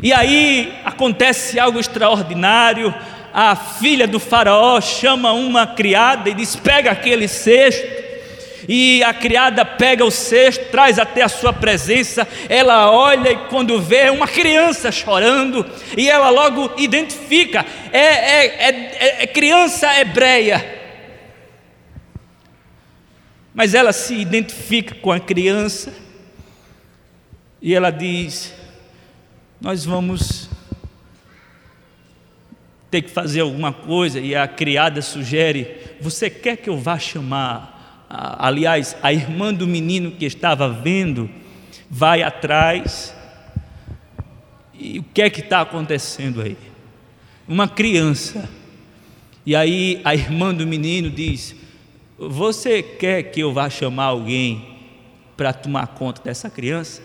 e 0.02 0.10
aí 0.10 0.72
acontece 0.84 1.60
algo 1.60 1.78
extraordinário 1.78 2.94
a 3.34 3.56
filha 3.56 4.06
do 4.06 4.20
faraó 4.20 4.78
chama 4.78 5.32
uma 5.32 5.66
criada 5.66 6.28
e 6.28 6.34
diz: 6.34 6.54
pega 6.54 6.90
aquele 6.90 7.26
cesto. 7.26 8.01
E 8.68 9.02
a 9.02 9.12
criada 9.12 9.64
pega 9.64 10.04
o 10.04 10.10
cesto, 10.10 10.66
traz 10.70 10.98
até 10.98 11.22
a 11.22 11.28
sua 11.28 11.52
presença. 11.52 12.26
Ela 12.48 12.90
olha 12.90 13.30
e 13.32 13.36
quando 13.48 13.80
vê 13.80 14.10
uma 14.10 14.28
criança 14.28 14.92
chorando, 14.92 15.66
e 15.96 16.08
ela 16.08 16.30
logo 16.30 16.72
identifica: 16.78 17.64
é, 17.92 17.98
é, 17.98 18.46
é, 18.46 19.22
é 19.22 19.26
criança 19.26 19.98
hebreia. 19.98 20.80
Mas 23.54 23.74
ela 23.74 23.92
se 23.92 24.14
identifica 24.14 24.94
com 24.94 25.12
a 25.12 25.20
criança 25.20 25.92
e 27.60 27.74
ela 27.74 27.90
diz: 27.90 28.54
Nós 29.60 29.84
vamos 29.84 30.48
ter 32.90 33.02
que 33.02 33.10
fazer 33.10 33.40
alguma 33.40 33.72
coisa 33.72 34.18
e 34.20 34.34
a 34.34 34.48
criada 34.48 35.02
sugere: 35.02 35.96
Você 36.00 36.28
quer 36.28 36.56
que 36.56 36.68
eu 36.68 36.76
vá 36.76 36.98
chamar? 36.98 37.71
Aliás, 38.14 38.94
a 39.02 39.12
irmã 39.12 39.54
do 39.54 39.66
menino 39.66 40.10
que 40.10 40.26
estava 40.26 40.68
vendo 40.68 41.30
vai 41.88 42.22
atrás. 42.22 43.14
E 44.74 44.98
o 44.98 45.02
que 45.02 45.22
é 45.22 45.30
que 45.30 45.40
está 45.40 45.62
acontecendo 45.62 46.42
aí? 46.42 46.58
Uma 47.48 47.66
criança. 47.66 48.48
E 49.46 49.56
aí 49.56 50.00
a 50.04 50.14
irmã 50.14 50.52
do 50.52 50.66
menino 50.66 51.08
diz: 51.08 51.56
Você 52.18 52.82
quer 52.82 53.22
que 53.22 53.40
eu 53.40 53.52
vá 53.52 53.70
chamar 53.70 54.04
alguém 54.04 54.78
para 55.36 55.52
tomar 55.52 55.86
conta 55.86 56.20
dessa 56.22 56.50
criança? 56.50 57.02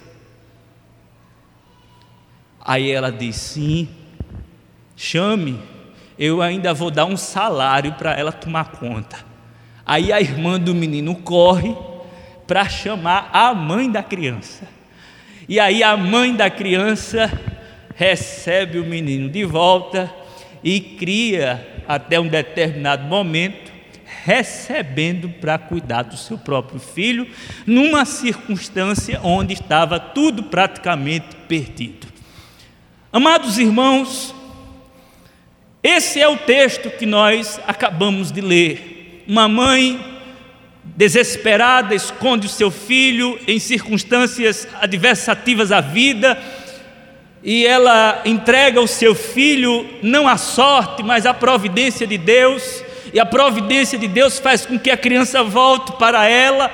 Aí 2.60 2.92
ela 2.92 3.12
diz: 3.12 3.38
Sim, 3.38 3.88
chame 4.96 5.58
eu 6.18 6.42
ainda 6.42 6.74
vou 6.74 6.90
dar 6.90 7.06
um 7.06 7.16
salário 7.16 7.94
para 7.94 8.14
ela 8.14 8.32
tomar 8.32 8.72
conta. 8.72 9.24
Aí 9.88 10.12
a 10.12 10.20
irmã 10.20 10.60
do 10.60 10.76
menino 10.76 11.16
corre 11.16 11.74
para 12.46 12.68
chamar 12.68 13.30
a 13.32 13.54
mãe 13.54 13.90
da 13.90 14.04
criança. 14.04 14.68
E 15.48 15.62
aí 15.62 15.82
a 15.82 15.96
mãe 15.96 16.36
da 16.36 16.50
criança 16.50 17.32
recebe 17.96 18.80
o 18.80 18.86
menino 18.86 19.30
de 19.30 19.46
volta 19.46 20.14
e 20.62 20.82
cria 20.82 21.84
até 21.88 22.20
um 22.20 22.28
determinado 22.28 23.06
momento, 23.06 23.72
recebendo 24.26 25.30
para 25.30 25.58
cuidar 25.58 26.04
do 26.04 26.18
seu 26.18 26.38
próprio 26.38 26.82
filho, 26.82 27.26
numa 27.66 28.04
circunstância 28.04 29.22
onde 29.24 29.54
estava 29.54 30.00
tudo 30.00 30.44
praticamente 30.44 31.34
perdido. 31.48 32.08
Amados 33.12 33.58
irmãos, 33.58 34.36
esse 35.82 36.20
é 36.20 36.28
o 36.28 36.36
texto 36.36 36.90
que 36.90 37.06
nós 37.06 37.58
acabamos 37.66 38.34
de 38.34 38.42
ler. 38.42 38.87
Uma 39.28 39.50
mãe 39.50 40.00
desesperada 40.96 41.94
esconde 41.94 42.48
o 42.48 42.50
seu 42.50 42.72
filho 42.72 43.38
em 43.46 43.60
circunstâncias 43.60 44.66
adversativas 44.80 45.70
à 45.70 45.82
vida 45.82 46.42
e 47.44 47.66
ela 47.66 48.22
entrega 48.26 48.80
o 48.80 48.88
seu 48.88 49.14
filho 49.14 49.86
não 50.02 50.28
à 50.28 50.38
sorte, 50.38 51.04
mas 51.04 51.26
à 51.26 51.34
providência 51.34 52.08
de 52.08 52.18
Deus, 52.18 52.84
e 53.14 53.20
a 53.20 53.26
providência 53.26 53.98
de 53.98 54.08
Deus 54.08 54.40
faz 54.40 54.66
com 54.66 54.78
que 54.80 54.90
a 54.90 54.98
criança 54.98 55.44
volte 55.44 55.92
para 55.94 56.26
ela, 56.26 56.72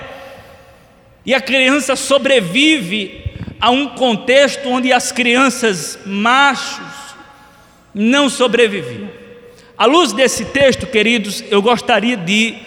e 1.26 1.34
a 1.34 1.42
criança 1.42 1.96
sobrevive 1.96 3.24
a 3.60 3.70
um 3.70 3.90
contexto 3.90 4.68
onde 4.70 4.92
as 4.92 5.12
crianças 5.12 6.00
machos 6.06 7.16
não 7.94 8.30
sobreviviam. 8.30 9.23
À 9.78 9.86
luz 9.86 10.14
desse 10.14 10.46
texto, 10.46 10.86
queridos, 10.86 11.44
eu 11.50 11.62
gostaria 11.62 12.16
de 12.16 12.58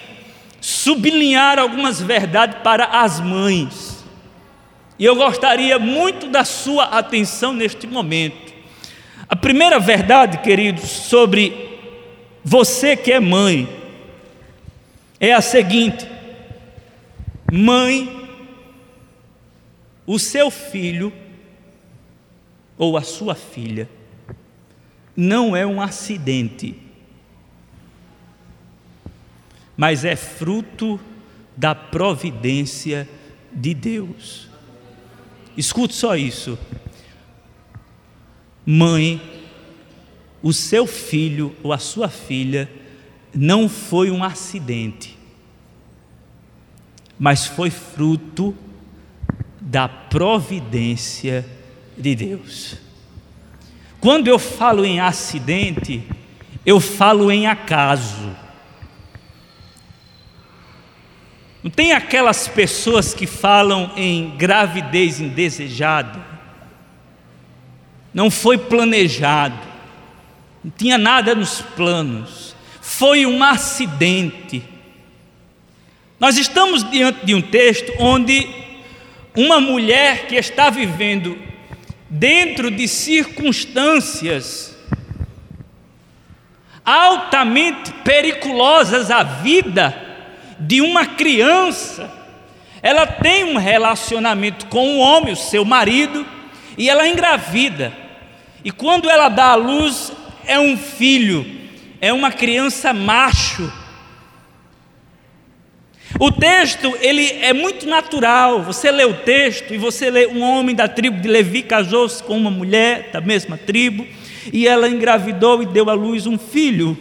sublinhar 0.59 1.57
algumas 1.57 2.01
verdades 2.01 2.59
para 2.61 2.85
as 2.85 3.19
mães. 3.19 4.03
E 4.99 5.05
eu 5.05 5.15
gostaria 5.15 5.79
muito 5.79 6.27
da 6.27 6.43
sua 6.43 6.85
atenção 6.85 7.53
neste 7.53 7.87
momento. 7.87 8.53
A 9.29 9.35
primeira 9.35 9.79
verdade, 9.79 10.39
queridos, 10.39 10.89
sobre 10.89 11.79
você 12.43 12.95
que 12.95 13.11
é 13.11 13.19
mãe, 13.19 13.69
é 15.19 15.33
a 15.33 15.41
seguinte: 15.41 16.07
mãe, 17.51 18.29
o 20.05 20.17
seu 20.17 20.49
filho 20.49 21.13
ou 22.77 22.97
a 22.97 23.01
sua 23.01 23.35
filha 23.35 23.89
não 25.15 25.55
é 25.55 25.65
um 25.65 25.81
acidente, 25.81 26.86
mas 29.77 30.03
é 30.03 30.15
fruto 30.15 30.99
da 31.55 31.75
providência 31.75 33.07
de 33.53 33.73
Deus. 33.73 34.49
Escute 35.55 35.93
só 35.93 36.15
isso. 36.15 36.57
Mãe, 38.65 39.21
o 40.41 40.51
seu 40.51 40.85
filho 40.85 41.55
ou 41.63 41.71
a 41.71 41.77
sua 41.77 42.09
filha 42.09 42.69
não 43.33 43.69
foi 43.69 44.09
um 44.11 44.23
acidente, 44.23 45.17
mas 47.17 47.45
foi 47.45 47.69
fruto 47.69 48.55
da 49.61 49.87
providência 49.87 51.45
de 51.97 52.15
Deus. 52.15 52.77
Quando 53.99 54.27
eu 54.27 54.37
falo 54.37 54.85
em 54.85 54.99
acidente, 54.99 56.03
eu 56.65 56.79
falo 56.79 57.31
em 57.31 57.47
acaso. 57.47 58.46
Não 61.67 61.71
tem 61.71 61.91
aquelas 61.91 62.47
pessoas 62.47 63.13
que 63.13 63.27
falam 63.27 63.91
em 63.97 64.29
gravidez 64.37 65.19
indesejada? 65.19 66.17
Não 68.13 68.31
foi 68.31 68.57
planejado, 68.57 69.59
não 70.63 70.71
tinha 70.71 70.97
nada 70.97 71.35
nos 71.35 71.61
planos, 71.61 72.55
foi 72.81 73.25
um 73.25 73.43
acidente. 73.43 74.63
Nós 76.17 76.37
estamos 76.37 76.89
diante 76.89 77.25
de 77.25 77.35
um 77.35 77.41
texto 77.41 77.91
onde 77.99 78.47
uma 79.35 79.59
mulher 79.59 80.25
que 80.25 80.35
está 80.35 80.69
vivendo 80.69 81.37
dentro 82.09 82.71
de 82.71 82.87
circunstâncias 82.87 84.73
altamente 86.85 87.91
perigosas 88.05 89.11
à 89.11 89.21
vida 89.21 90.06
de 90.59 90.81
uma 90.81 91.05
criança, 91.05 92.11
Ela 92.81 93.07
tem 93.07 93.43
um 93.43 93.57
relacionamento 93.57 94.67
com 94.67 94.95
o 94.95 94.99
homem, 94.99 95.33
o 95.33 95.35
seu 95.35 95.65
marido, 95.65 96.25
e 96.77 96.89
ela 96.89 97.07
engravida. 97.07 97.91
E 98.63 98.71
quando 98.71 99.09
ela 99.09 99.29
dá 99.29 99.47
à 99.47 99.55
luz, 99.55 100.11
é 100.45 100.59
um 100.59 100.77
filho, 100.77 101.45
é 101.99 102.13
uma 102.13 102.31
criança 102.31 102.93
macho. 102.93 103.71
O 106.19 106.31
texto, 106.31 106.95
ele 107.01 107.29
é 107.41 107.51
muito 107.53 107.87
natural. 107.87 108.63
Você 108.63 108.89
lê 108.91 109.05
o 109.05 109.13
texto 109.13 109.73
e 109.73 109.77
você 109.77 110.09
lê 110.09 110.27
um 110.27 110.41
homem 110.41 110.75
da 110.75 110.87
tribo 110.87 111.19
de 111.19 111.27
Levi 111.27 111.63
casou-se 111.63 112.23
com 112.23 112.37
uma 112.37 112.49
mulher 112.49 113.09
da 113.11 113.19
mesma 113.19 113.57
tribo 113.57 114.07
e 114.51 114.67
ela 114.67 114.89
engravidou 114.89 115.61
e 115.61 115.65
deu 115.65 115.89
à 115.89 115.93
luz 115.93 116.25
um 116.25 116.37
filho. 116.37 116.97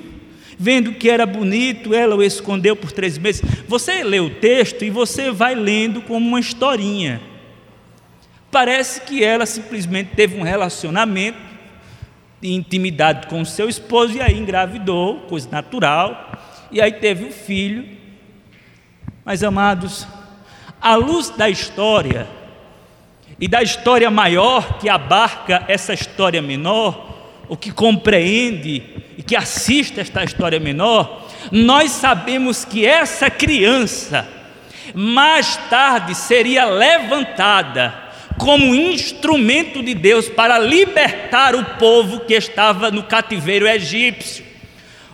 Vendo 0.59 0.93
que 0.93 1.11
era 1.11 1.27
bonito, 1.27 1.95
ela 1.95 2.17
o 2.17 2.23
escondeu 2.23 2.75
por 2.75 2.91
três 2.91 3.19
meses. 3.19 3.43
Você 3.69 4.03
lê 4.03 4.21
o 4.21 4.31
texto 4.31 4.85
e 4.85 4.91
você 4.91 5.31
vai 5.31 5.55
lendo 5.55 6.01
como 6.01 6.27
uma 6.27 6.41
historinha. 6.41 7.21
Parece 8.51 9.03
que 9.03 9.23
ela 9.23 9.45
simplesmente 9.45 10.15
teve 10.15 10.39
um 10.39 10.43
relacionamento 10.43 11.39
de 12.41 12.53
intimidade 12.53 13.27
com 13.27 13.41
o 13.41 13.47
seu 13.47 13.69
esposo 13.69 14.17
e 14.17 14.23
aí 14.23 14.39
engravidou, 14.39 15.21
coisa 15.23 15.49
natural, 15.51 16.33
e 16.71 16.81
aí 16.81 16.93
teve 16.93 17.25
o 17.27 17.33
filho. 17.33 17.87
Mas 19.25 19.43
amados, 19.43 20.07
à 20.81 20.95
luz 20.95 21.31
da 21.31 21.51
história 21.51 22.27
e 23.39 23.47
da 23.47 23.63
história 23.63 24.11
maior 24.11 24.79
que 24.79 24.89
abarca 24.89 25.65
essa 25.69 25.93
história 25.93 26.41
menor, 26.41 27.06
o 27.49 27.57
que 27.57 27.71
compreende 27.71 28.83
e 29.17 29.23
que 29.23 29.37
assiste 29.37 30.01
esta 30.01 30.25
história 30.25 30.61
menor, 30.61 31.29
nós 31.51 31.93
sabemos 31.93 32.65
que 32.65 32.85
essa 32.85 33.31
criança 33.31 34.27
mais 34.95 35.57
tarde 35.69 36.15
seria 36.15 36.65
levantada 36.65 38.07
como 38.39 38.75
instrumento 38.75 39.83
de 39.83 39.95
Deus 39.95 40.29
para 40.29 40.59
libertar 40.59 41.55
o 41.55 41.65
povo 41.79 42.21
que 42.21 42.35
estava 42.35 42.91
no 42.91 43.03
cativeiro 43.03 43.67
egípcio. 43.67 44.45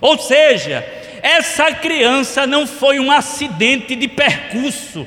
Ou 0.00 0.18
seja, 0.18 0.84
essa 1.22 1.72
criança 1.72 2.46
não 2.46 2.66
foi 2.66 2.98
um 2.98 3.10
acidente 3.12 3.94
de 3.94 4.08
percurso. 4.08 5.06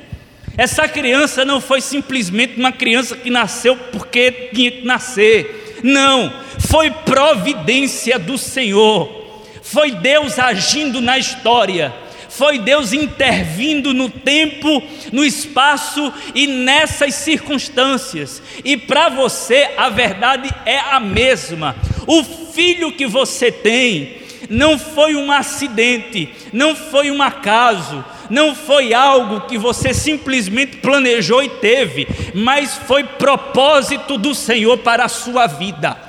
Essa 0.56 0.88
criança 0.88 1.44
não 1.44 1.60
foi 1.60 1.82
simplesmente 1.82 2.58
uma 2.58 2.72
criança 2.72 3.14
que 3.14 3.28
nasceu 3.28 3.76
porque 3.76 4.50
tinha 4.54 4.70
que 4.70 4.86
nascer. 4.86 5.65
Não, 5.82 6.32
foi 6.58 6.90
providência 6.90 8.18
do 8.18 8.36
Senhor. 8.38 9.24
Foi 9.62 9.90
Deus 9.90 10.38
agindo 10.38 11.00
na 11.00 11.18
história 11.18 11.92
foi 12.36 12.58
Deus 12.58 12.92
intervindo 12.92 13.94
no 13.94 14.10
tempo, 14.10 14.82
no 15.10 15.24
espaço 15.24 16.12
e 16.34 16.46
nessas 16.46 17.14
circunstâncias. 17.14 18.42
E 18.62 18.76
para 18.76 19.08
você 19.08 19.70
a 19.74 19.88
verdade 19.88 20.50
é 20.66 20.78
a 20.78 21.00
mesma. 21.00 21.74
O 22.06 22.22
filho 22.22 22.92
que 22.92 23.06
você 23.06 23.50
tem 23.50 24.18
não 24.50 24.78
foi 24.78 25.16
um 25.16 25.32
acidente, 25.32 26.28
não 26.52 26.76
foi 26.76 27.10
um 27.10 27.22
acaso, 27.22 28.04
não 28.30 28.54
foi 28.54 28.92
algo 28.92 29.42
que 29.42 29.58
você 29.58 29.92
simplesmente 29.92 30.78
planejou 30.78 31.42
e 31.42 31.48
teve, 31.48 32.06
mas 32.34 32.76
foi 32.76 33.04
propósito 33.04 34.18
do 34.18 34.34
Senhor 34.34 34.78
para 34.78 35.04
a 35.04 35.08
sua 35.08 35.46
vida. 35.46 36.06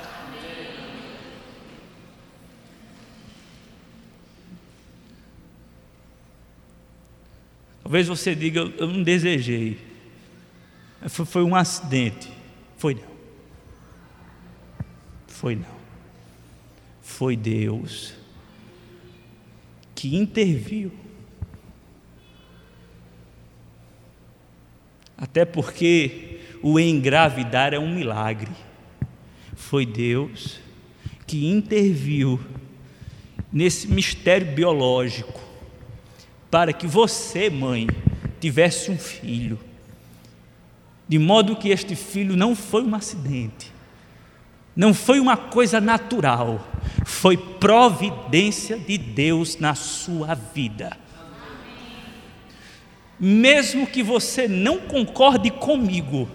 Talvez 7.88 8.06
você 8.06 8.34
diga, 8.34 8.60
eu 8.76 8.86
não 8.86 9.02
desejei. 9.02 9.78
Foi, 11.08 11.42
um 11.42 11.54
acidente. 11.54 12.30
Foi 12.76 12.92
não. 12.92 13.18
Foi 15.26 15.56
não. 15.56 15.78
Foi 17.00 17.34
Deus 17.34 18.12
que 19.94 20.14
interviu. 20.14 20.92
Até 25.18 25.44
porque 25.44 26.38
o 26.62 26.78
engravidar 26.78 27.74
é 27.74 27.78
um 27.78 27.92
milagre. 27.92 28.52
Foi 29.56 29.84
Deus 29.84 30.60
que 31.26 31.46
interviu 31.46 32.40
nesse 33.52 33.88
mistério 33.88 34.46
biológico 34.46 35.40
para 36.48 36.72
que 36.72 36.86
você, 36.86 37.50
mãe, 37.50 37.88
tivesse 38.40 38.90
um 38.92 38.96
filho, 38.96 39.58
de 41.08 41.18
modo 41.18 41.56
que 41.56 41.70
este 41.70 41.96
filho 41.96 42.36
não 42.36 42.54
foi 42.54 42.82
um 42.82 42.94
acidente, 42.94 43.72
não 44.76 44.94
foi 44.94 45.18
uma 45.18 45.36
coisa 45.36 45.80
natural, 45.80 46.66
foi 47.04 47.36
providência 47.36 48.78
de 48.78 48.96
Deus 48.96 49.58
na 49.58 49.74
sua 49.74 50.34
vida. 50.34 50.96
Mesmo 53.18 53.86
que 53.86 54.02
você 54.02 54.46
não 54.46 54.78
concorde 54.78 55.50
comigo, 55.50 56.28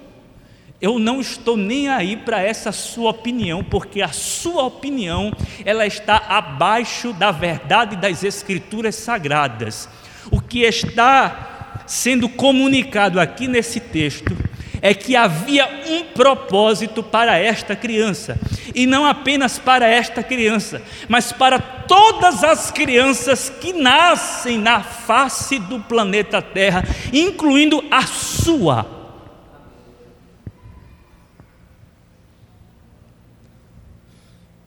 eu 0.82 1.00
não 1.00 1.22
estou 1.22 1.56
nem 1.56 1.88
aí 1.88 2.17
para 2.17 2.41
essa 2.41 2.74
sua 2.74 3.12
opinião, 3.12 3.63
porque 3.63 4.02
a 4.02 4.10
sua 4.10 4.63
opinião 4.63 5.32
ela 5.63 5.88
está 5.88 6.17
abaixo 6.28 7.13
da 7.13 7.32
verdade 7.32 7.96
das 7.96 8.22
escrituras 8.22 8.96
sagradas. 8.96 9.88
O 10.30 10.41
que 10.41 10.63
está 10.63 11.84
sendo 11.88 12.28
comunicado 12.28 13.19
aqui 13.19 13.48
nesse 13.48 13.80
texto 13.80 14.36
é 14.84 14.93
que 14.93 15.15
havia 15.15 15.65
um 15.88 16.04
propósito 16.04 17.02
para 17.02 17.39
esta 17.39 17.74
criança, 17.74 18.38
e 18.76 18.86
não 18.86 19.06
apenas 19.06 19.58
para 19.58 19.88
esta 19.88 20.22
criança, 20.22 20.82
mas 21.08 21.32
para 21.32 21.58
todas 21.58 22.43
as 22.43 22.69
crianças 22.69 23.50
que 23.50 23.72
nascem 23.72 24.58
na 24.58 24.84
face 24.84 25.58
do 25.58 25.80
planeta 25.80 26.41
Terra, 26.41 26.84
incluindo 27.13 27.82
a 27.89 28.02
sua. 28.02 28.86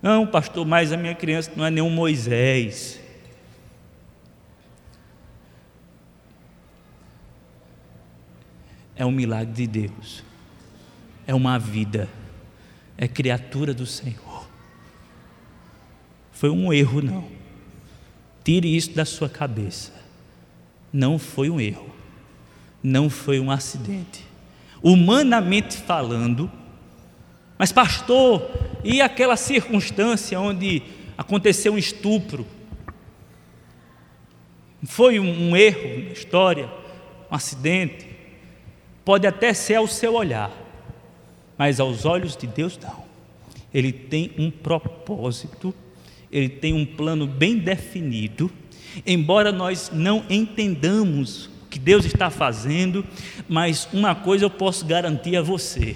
Não, 0.01 0.27
pastor, 0.27 0.65
mas 0.65 0.95
a 0.95 0.97
minha 0.97 1.15
criança 1.15 1.51
não 1.55 1.67
é 1.67 1.71
nenhum 1.71 1.91
Moisés. 1.91 3.06
É 8.97 9.05
um 9.05 9.11
milagre 9.11 9.53
de 9.53 9.67
Deus, 9.67 10.25
é 11.27 11.35
uma 11.35 11.59
vida, 11.59 12.09
é 12.97 13.07
criatura 13.07 13.75
do 13.75 13.87
Senhor. 13.87 14.49
Foi 16.33 16.51
um 16.51 16.73
erro, 16.73 17.03
não. 17.03 17.29
Tire 18.43 18.75
isso 18.75 18.93
da 18.93 19.05
sua 19.05 19.29
cabeça. 19.29 19.93
Não 20.93 21.19
foi 21.19 21.51
um 21.51 21.61
erro, 21.61 21.91
não 22.83 23.11
foi 23.11 23.39
um 23.39 23.51
acidente. 23.51 24.25
Humanamente 24.83 25.77
falando, 25.77 26.51
mas, 27.59 27.73
pastor, 27.73 28.51
e 28.85 29.01
aquela 29.01 29.37
circunstância 29.37 30.39
onde 30.39 30.83
aconteceu 31.17 31.73
um 31.75 31.79
estupro? 31.79 32.47
Foi 34.85 35.19
um, 35.19 35.51
um 35.51 35.57
erro 35.57 36.05
na 36.05 36.13
história, 36.13 36.71
um 37.31 37.35
acidente? 37.35 38.16
Pode 39.07 39.25
até 39.25 39.55
ser 39.55 39.77
ao 39.77 39.87
seu 39.87 40.15
olhar, 40.15 40.51
mas 41.57 41.79
aos 41.79 42.05
olhos 42.05 42.37
de 42.37 42.45
Deus 42.45 42.77
não. 42.77 43.05
Ele 43.73 43.93
tem 43.93 44.33
um 44.37 44.51
propósito, 44.51 45.73
ele 46.31 46.49
tem 46.49 46.75
um 46.75 46.85
plano 46.85 47.25
bem 47.25 47.57
definido, 47.57 48.51
embora 49.07 49.53
nós 49.53 49.93
não 49.95 50.25
entendamos 50.29 51.47
o 51.47 51.67
que 51.71 51.79
Deus 51.79 52.05
está 52.05 52.31
fazendo, 52.31 53.07
mas 53.49 53.89
uma 53.93 54.13
coisa 54.13 54.47
eu 54.47 54.51
posso 54.51 54.85
garantir 54.85 55.37
a 55.37 55.43
você: 55.43 55.95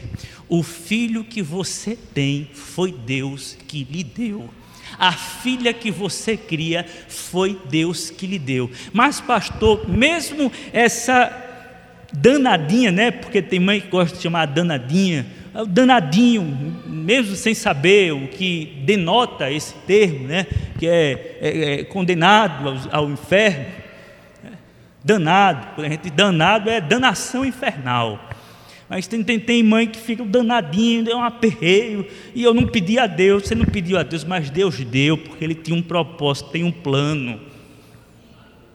o 0.49 0.63
filho 0.63 1.25
que 1.25 1.43
você 1.43 1.97
tem 1.97 2.49
foi 2.55 2.93
Deus 2.93 3.59
que 3.67 3.83
lhe 3.83 4.05
deu. 4.05 4.49
A 4.97 5.11
filha 5.11 5.75
que 5.75 5.91
você 5.91 6.37
cria 6.37 6.87
foi 7.09 7.59
Deus 7.69 8.09
que 8.09 8.29
lhe 8.29 8.39
deu. 8.39 8.71
Mas, 8.93 9.21
pastor, 9.21 9.89
mesmo 9.89 10.53
essa 10.73 11.50
danadinha, 12.13 12.91
né? 12.91 13.11
Porque 13.11 13.41
tem 13.41 13.61
mãe 13.61 13.81
que 13.81 13.89
gosta 13.89 14.17
de 14.17 14.23
chamar 14.23 14.47
danadinha. 14.47 15.27
O 15.55 15.67
danadinho, 15.67 16.43
mesmo 16.87 17.35
sem 17.35 17.55
saber 17.55 18.13
o 18.13 18.29
que 18.29 18.83
denota 18.85 19.51
esse 19.51 19.75
termo, 19.87 20.29
né? 20.29 20.47
Que 20.79 20.87
é, 20.87 21.39
é, 21.41 21.73
é 21.81 21.85
condenado 21.85 22.69
ao, 22.69 23.03
ao 23.03 23.11
inferno. 23.11 23.67
Danado, 25.03 25.83
a 25.83 25.89
gente 25.89 26.11
danado 26.11 26.69
é 26.69 26.81
danação 26.81 27.45
infernal. 27.45 28.29
Mas 28.89 29.07
tem, 29.07 29.23
tem, 29.23 29.39
tem 29.39 29.63
mãe 29.63 29.87
que 29.87 29.99
fica 29.99 30.25
danadinho, 30.25 31.09
é 31.09 31.15
um 31.15 31.23
aperreio, 31.23 32.05
e 32.35 32.43
eu 32.43 32.53
não 32.53 32.67
pedi 32.67 32.99
a 32.99 33.07
Deus, 33.07 33.47
você 33.47 33.55
não 33.55 33.65
pediu 33.65 33.97
a 33.97 34.03
Deus, 34.03 34.25
mas 34.25 34.51
Deus 34.51 34.77
deu, 34.81 35.17
porque 35.17 35.45
Ele 35.45 35.55
tinha 35.55 35.77
um 35.77 35.83
propósito, 35.83 36.51
tem 36.51 36.65
um 36.65 36.73
plano. 36.73 37.41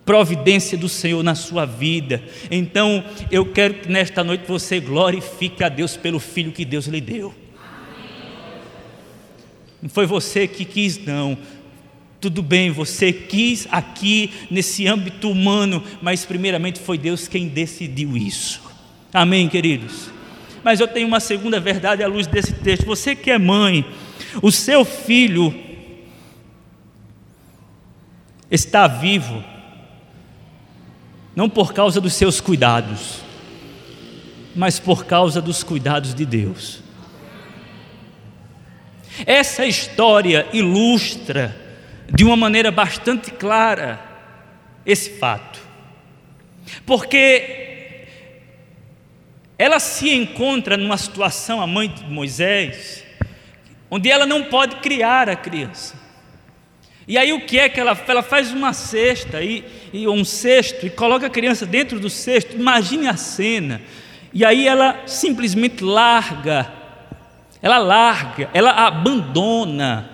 Providência 0.05 0.77
do 0.77 0.87
Senhor 0.87 1.23
na 1.23 1.33
sua 1.33 1.65
vida. 1.65 2.23
Então, 2.51 3.03
eu 3.31 3.45
quero 3.45 3.73
que 3.73 3.89
nesta 3.89 4.23
noite 4.23 4.45
você 4.47 4.79
glorifique 4.79 5.63
a 5.63 5.69
Deus 5.69 5.97
pelo 5.97 6.19
filho 6.19 6.51
que 6.51 6.63
Deus 6.63 6.85
lhe 6.85 7.01
deu. 7.01 7.33
Não 9.81 9.89
foi 9.89 10.05
você 10.05 10.47
que 10.47 10.63
quis, 10.63 11.03
não. 11.03 11.37
Tudo 12.21 12.41
bem, 12.41 12.71
você 12.71 13.11
quis 13.11 13.67
aqui 13.71 14.31
nesse 14.49 14.87
âmbito 14.87 15.29
humano, 15.29 15.83
mas 16.01 16.25
primeiramente 16.25 16.79
foi 16.79 16.97
Deus 16.97 17.27
quem 17.27 17.47
decidiu 17.47 18.15
isso. 18.15 18.61
Amém, 19.13 19.47
queridos? 19.47 20.09
Mas 20.63 20.79
eu 20.79 20.87
tenho 20.87 21.07
uma 21.07 21.19
segunda 21.19 21.59
verdade 21.59 22.03
à 22.03 22.07
luz 22.07 22.25
desse 22.25 22.53
texto. 22.53 22.85
Você 22.85 23.15
que 23.15 23.29
é 23.29 23.37
mãe, 23.37 23.85
o 24.41 24.51
seu 24.51 24.83
filho 24.83 25.53
está 28.49 28.87
vivo, 28.87 29.43
não 31.35 31.49
por 31.49 31.73
causa 31.73 31.99
dos 31.99 32.13
seus 32.13 32.39
cuidados, 32.39 33.21
mas 34.55 34.79
por 34.79 35.05
causa 35.05 35.41
dos 35.41 35.63
cuidados 35.63 36.13
de 36.13 36.25
Deus. 36.25 36.79
Essa 39.25 39.65
história 39.65 40.47
ilustra 40.53 41.55
de 42.11 42.23
uma 42.23 42.35
maneira 42.35 42.71
bastante 42.71 43.31
clara 43.31 43.99
esse 44.85 45.17
fato, 45.17 45.59
porque 46.85 47.63
ela 49.57 49.79
se 49.79 50.13
encontra 50.13 50.77
numa 50.77 50.97
situação, 50.97 51.61
a 51.61 51.67
mãe 51.67 51.89
de 51.89 52.03
Moisés, 52.03 53.03
onde 53.89 54.09
ela 54.09 54.25
não 54.25 54.43
pode 54.43 54.77
criar 54.77 55.29
a 55.29 55.35
criança. 55.35 56.04
E 57.07 57.17
aí 57.17 57.31
o 57.31 57.45
que 57.45 57.59
é 57.59 57.69
que 57.69 57.79
ela, 57.79 57.97
ela 58.07 58.23
faz 58.23 58.51
uma 58.51 58.73
cesta 58.73 59.41
e, 59.41 59.63
e 59.93 60.07
um 60.07 60.25
cesto 60.25 60.85
e 60.85 60.89
coloca 60.89 61.27
a 61.27 61.29
criança 61.29 61.65
dentro 61.65 61.99
do 61.99 62.09
cesto. 62.09 62.55
Imagine 62.55 63.07
a 63.07 63.15
cena. 63.15 63.81
E 64.33 64.43
aí 64.43 64.67
ela 64.67 65.03
simplesmente 65.05 65.83
larga, 65.83 66.71
ela 67.61 67.77
larga, 67.77 68.49
ela 68.53 68.71
abandona 68.71 70.09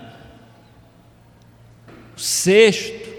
o 2.15 2.19
cesto. 2.19 3.09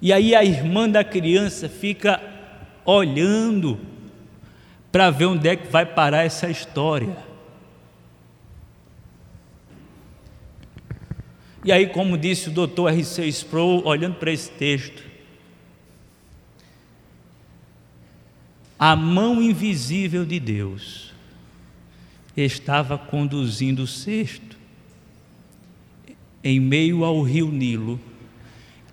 E 0.00 0.12
aí 0.12 0.34
a 0.34 0.44
irmã 0.44 0.88
da 0.88 1.02
criança 1.02 1.70
fica 1.70 2.20
olhando 2.84 3.80
para 4.92 5.10
ver 5.10 5.24
onde 5.24 5.48
é 5.48 5.56
que 5.56 5.66
vai 5.66 5.84
parar 5.84 6.24
essa 6.24 6.48
história. 6.48 7.25
E 11.66 11.72
aí, 11.72 11.88
como 11.88 12.16
disse 12.16 12.48
o 12.48 12.52
doutor 12.52 12.92
R.C. 12.92 13.26
Sproul, 13.26 13.84
olhando 13.84 14.14
para 14.14 14.30
esse 14.30 14.48
texto, 14.52 15.02
a 18.78 18.94
mão 18.94 19.42
invisível 19.42 20.24
de 20.24 20.38
Deus 20.38 21.12
estava 22.36 22.96
conduzindo 22.96 23.82
o 23.82 23.86
cesto 23.86 24.56
em 26.44 26.60
meio 26.60 27.04
ao 27.04 27.20
rio 27.22 27.50
Nilo, 27.50 27.98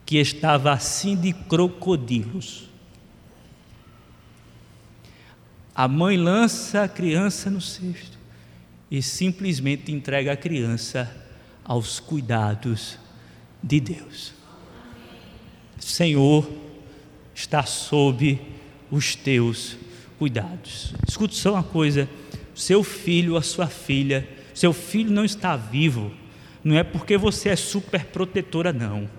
que 0.03 0.17
estava 0.17 0.71
assim 0.71 1.15
de 1.15 1.31
crocodilos. 1.31 2.67
A 5.75 5.87
mãe 5.87 6.17
lança 6.17 6.81
a 6.81 6.87
criança 6.87 7.51
no 7.51 7.61
cesto 7.61 8.17
e 8.89 8.99
simplesmente 9.03 9.91
entrega 9.91 10.31
a 10.31 10.37
criança 10.37 11.22
aos 11.63 11.99
cuidados 11.99 12.97
de 13.61 13.79
Deus. 13.79 14.33
Senhor, 15.79 16.49
está 17.33 17.63
sob 17.63 18.39
os 18.91 19.15
teus 19.15 19.77
cuidados. 20.17 20.93
Escute 21.07 21.35
só 21.35 21.53
uma 21.53 21.63
coisa: 21.63 22.09
seu 22.55 22.83
filho, 22.83 23.35
a 23.37 23.41
sua 23.41 23.67
filha, 23.67 24.27
seu 24.53 24.73
filho 24.73 25.11
não 25.11 25.25
está 25.25 25.55
vivo, 25.55 26.11
não 26.63 26.77
é 26.77 26.83
porque 26.83 27.17
você 27.17 27.49
é 27.49 27.55
super 27.55 28.05
protetora, 28.05 28.71
não. 28.71 29.09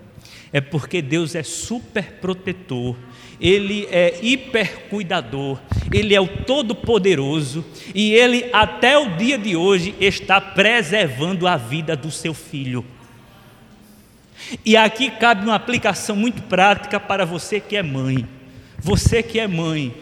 É 0.55 0.61
porque 0.61 1.01
Deus 1.01 1.35
é 1.35 1.43
super 1.43 2.13
protetor 2.21 2.95
ele 3.39 3.87
é 3.91 4.19
hipercuidador, 4.21 5.59
Ele 5.91 6.15
é 6.15 6.21
o 6.21 6.27
Todo-Poderoso 6.27 7.65
e 7.93 8.13
Ele, 8.13 8.49
até 8.53 8.97
o 8.97 9.15
dia 9.17 9.37
de 9.37 9.55
hoje, 9.55 9.95
está 9.99 10.39
preservando 10.39 11.47
a 11.47 11.57
vida 11.57 11.95
do 11.95 12.09
seu 12.09 12.33
filho. 12.33 12.85
E 14.63 14.77
aqui 14.77 15.09
cabe 15.09 15.43
uma 15.43 15.55
aplicação 15.55 16.15
muito 16.15 16.43
prática 16.43 16.99
para 16.99 17.25
você 17.25 17.59
que 17.59 17.75
é 17.75 17.83
mãe. 17.83 18.27
Você 18.77 19.23
que 19.23 19.39
é 19.39 19.47
mãe, 19.47 19.93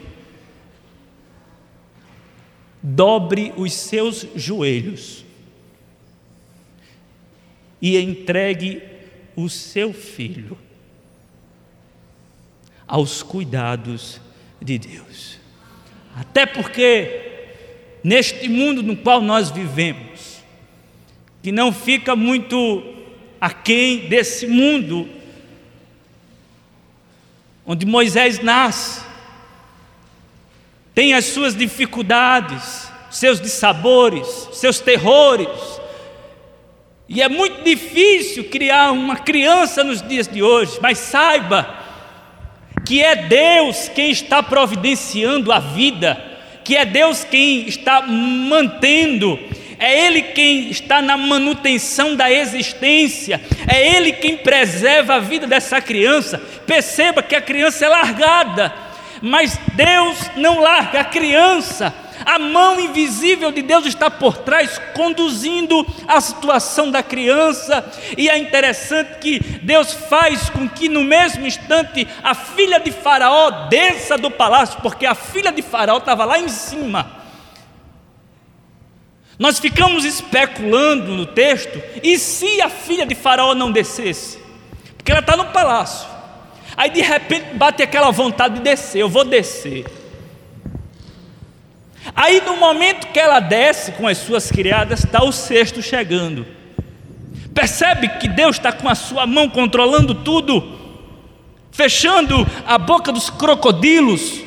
dobre 2.82 3.54
os 3.56 3.74
seus 3.74 4.28
joelhos 4.36 5.24
e 7.82 7.98
entregue 7.98 8.82
o 9.36 9.50
seu 9.50 9.94
filho 9.94 10.58
aos 12.88 13.24
cuidados 13.24 14.20
de 14.62 14.78
Deus. 14.78 15.40
Até 16.16 16.46
porque, 16.46 17.48
neste 18.04 18.48
mundo 18.48 18.84
no 18.84 18.96
qual 18.96 19.22
nós 19.22 19.50
vivemos, 19.50 20.44
que 21.42 21.52
não 21.52 21.74
fica 21.74 22.16
muito 22.16 22.84
aquém 23.42 24.08
desse 24.08 24.48
mundo 24.48 25.10
onde 27.66 27.86
Moisés 27.86 28.40
nasce, 28.40 29.04
tem 30.94 31.14
as 31.14 31.26
suas 31.26 31.56
dificuldades, 31.56 32.88
seus 33.10 33.42
dissabores, 33.42 34.28
seus 34.54 34.80
terrores, 34.80 35.50
e 37.08 37.22
é 37.22 37.28
muito 37.28 37.64
difícil 37.64 38.46
criar 38.46 38.92
uma 38.92 39.18
criança 39.18 39.84
nos 39.84 40.02
dias 40.02 40.28
de 40.28 40.42
hoje, 40.42 40.80
mas 40.82 40.98
saiba, 40.98 41.84
que 42.86 43.02
é 43.02 43.16
Deus 43.16 43.90
quem 43.90 44.10
está 44.10 44.42
providenciando 44.42 45.52
a 45.52 45.60
vida, 45.60 46.22
que 46.64 46.76
é 46.76 46.86
Deus 46.86 47.24
quem 47.24 47.68
está 47.68 48.02
mantendo, 48.02 49.38
é 49.78 50.06
Ele 50.06 50.22
quem 50.22 50.70
está 50.70 51.02
na 51.02 51.18
manutenção 51.18 52.16
da 52.16 52.32
existência, 52.32 53.42
é 53.68 53.96
Ele 53.96 54.14
quem 54.14 54.38
preserva 54.38 55.16
a 55.16 55.20
vida 55.20 55.46
dessa 55.46 55.82
criança. 55.82 56.38
Perceba 56.66 57.22
que 57.22 57.36
a 57.36 57.42
criança 57.42 57.86
é 57.86 57.90
largada, 57.90 58.74
mas 59.22 59.60
Deus 59.74 60.18
não 60.38 60.62
larga 60.62 61.02
a 61.02 61.06
criança, 61.06 61.94
a 62.26 62.38
mão 62.38 62.80
invisível 62.80 63.52
de 63.52 63.62
Deus 63.62 63.86
está 63.86 64.10
por 64.10 64.38
trás, 64.38 64.80
conduzindo 64.94 65.86
a 66.08 66.20
situação 66.22 66.92
da 66.92 67.02
criança, 67.02 67.84
e 68.18 68.30
é 68.30 68.38
interessante 68.38 69.20
que 69.20 69.40
Deus 69.40 69.94
faz 69.94 70.50
com 70.50 70.68
que 70.68 70.90
no 70.90 71.04
mesmo 71.04 71.46
instante 71.46 72.08
a 72.24 72.34
filha 72.34 72.80
de 72.80 72.92
Faraó 72.92 73.68
desça 73.68 74.18
do 74.18 74.30
palácio, 74.30 74.80
porque 74.82 75.06
a 75.06 75.16
filha 75.16 75.52
de 75.52 75.62
Faraó 75.62 75.98
estava 75.98 76.26
lá 76.26 76.40
em 76.40 76.50
cima. 76.50 77.24
Nós 79.40 79.60
ficamos 79.60 80.06
especulando 80.06 81.12
no 81.12 81.26
texto, 81.26 81.82
e 82.04 82.18
se 82.20 82.62
a 82.62 82.70
filha 82.70 83.06
de 83.06 83.16
Faraó 83.16 83.56
não 83.56 83.72
descesse? 83.72 84.40
Porque 84.96 85.12
ela 85.12 85.22
está 85.22 85.36
no 85.36 85.46
palácio. 85.46 86.08
Aí 86.78 86.90
de 86.90 87.02
repente 87.02 87.56
bate 87.56 87.84
aquela 87.84 88.12
vontade 88.12 88.56
de 88.56 88.62
descer, 88.62 89.02
eu 89.02 89.10
vou 89.10 89.24
descer. 89.24 90.03
Aí, 92.16 92.42
no 92.42 92.58
momento 92.58 93.08
que 93.08 93.20
ela 93.20 93.40
desce 93.40 93.94
com 93.94 94.08
as 94.08 94.18
suas 94.18 94.52
criadas, 94.52 95.04
está 95.04 95.24
o 95.24 95.32
cesto 95.32 95.82
chegando. 95.82 96.46
Percebe 97.54 98.10
que 98.20 98.28
Deus 98.28 98.58
está 98.58 98.72
com 98.72 98.90
a 98.90 98.96
sua 98.96 99.26
mão 99.26 99.50
controlando 99.50 100.16
tudo, 100.16 100.80
fechando 101.72 102.46
a 102.68 102.78
boca 102.78 103.12
dos 103.12 103.30
crocodilos. 103.30 104.42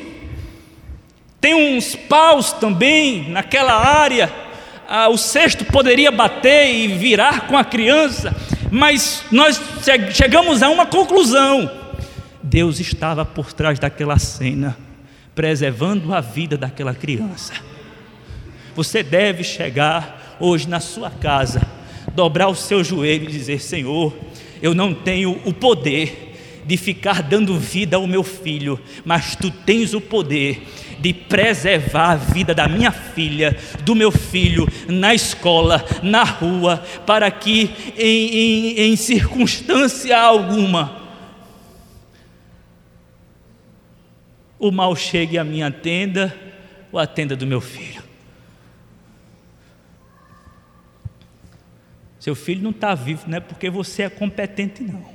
Tem 1.41 1.53
uns 1.77 1.95
paus 1.95 2.51
também 2.53 3.29
naquela 3.29 3.73
área. 3.73 4.31
Ah, 4.87 5.09
o 5.09 5.17
cesto 5.17 5.65
poderia 5.65 6.11
bater 6.11 6.73
e 6.73 6.87
virar 6.87 7.47
com 7.47 7.57
a 7.57 7.63
criança, 7.63 8.35
mas 8.71 9.23
nós 9.31 9.61
chegamos 10.13 10.63
a 10.63 10.69
uma 10.69 10.85
conclusão: 10.85 11.69
Deus 12.41 12.79
estava 12.79 13.25
por 13.25 13.51
trás 13.51 13.79
daquela 13.79 14.17
cena 14.17 14.86
preservando 15.37 16.15
a 16.15 16.19
vida 16.19 16.57
daquela 16.57 16.95
criança. 16.95 17.53
Você 18.75 19.03
deve 19.03 19.43
chegar 19.43 20.35
hoje 20.39 20.67
na 20.67 20.79
sua 20.79 21.11
casa, 21.11 21.61
dobrar 22.15 22.47
o 22.47 22.55
seu 22.55 22.83
joelho 22.83 23.29
e 23.29 23.31
dizer: 23.31 23.61
Senhor, 23.61 24.17
eu 24.63 24.73
não 24.73 24.95
tenho 24.95 25.39
o 25.45 25.53
poder 25.53 26.63
de 26.65 26.75
ficar 26.75 27.21
dando 27.21 27.57
vida 27.59 27.97
ao 27.97 28.07
meu 28.07 28.23
filho, 28.23 28.79
mas 29.05 29.35
tu 29.35 29.51
tens 29.51 29.93
o 29.93 30.01
poder 30.01 30.67
de 30.99 31.13
preservar 31.13 32.13
a 32.13 32.15
vida 32.15 32.55
da 32.55 32.67
minha 32.67 32.91
filha, 32.91 33.55
do 33.83 33.93
meu 33.93 34.11
filho, 34.11 34.67
na 34.87 35.13
escola, 35.13 35.85
na 36.01 36.23
rua, 36.23 36.83
para 37.05 37.29
que 37.29 37.69
em, 37.95 38.35
em, 38.35 38.79
em 38.91 38.95
circunstância 38.95 40.17
alguma 40.17 41.06
o 44.59 44.71
mal 44.71 44.95
chegue 44.95 45.37
à 45.37 45.43
minha 45.43 45.69
tenda 45.71 46.35
ou 46.91 46.99
à 46.99 47.05
tenda 47.05 47.35
do 47.35 47.45
meu 47.45 47.61
filho. 47.61 48.03
Seu 52.19 52.35
filho 52.35 52.61
não 52.61 52.71
está 52.71 52.93
vivo, 52.93 53.23
não 53.27 53.37
é 53.37 53.39
porque 53.39 53.69
você 53.69 54.03
é 54.03 54.09
competente, 54.09 54.83
não. 54.83 55.05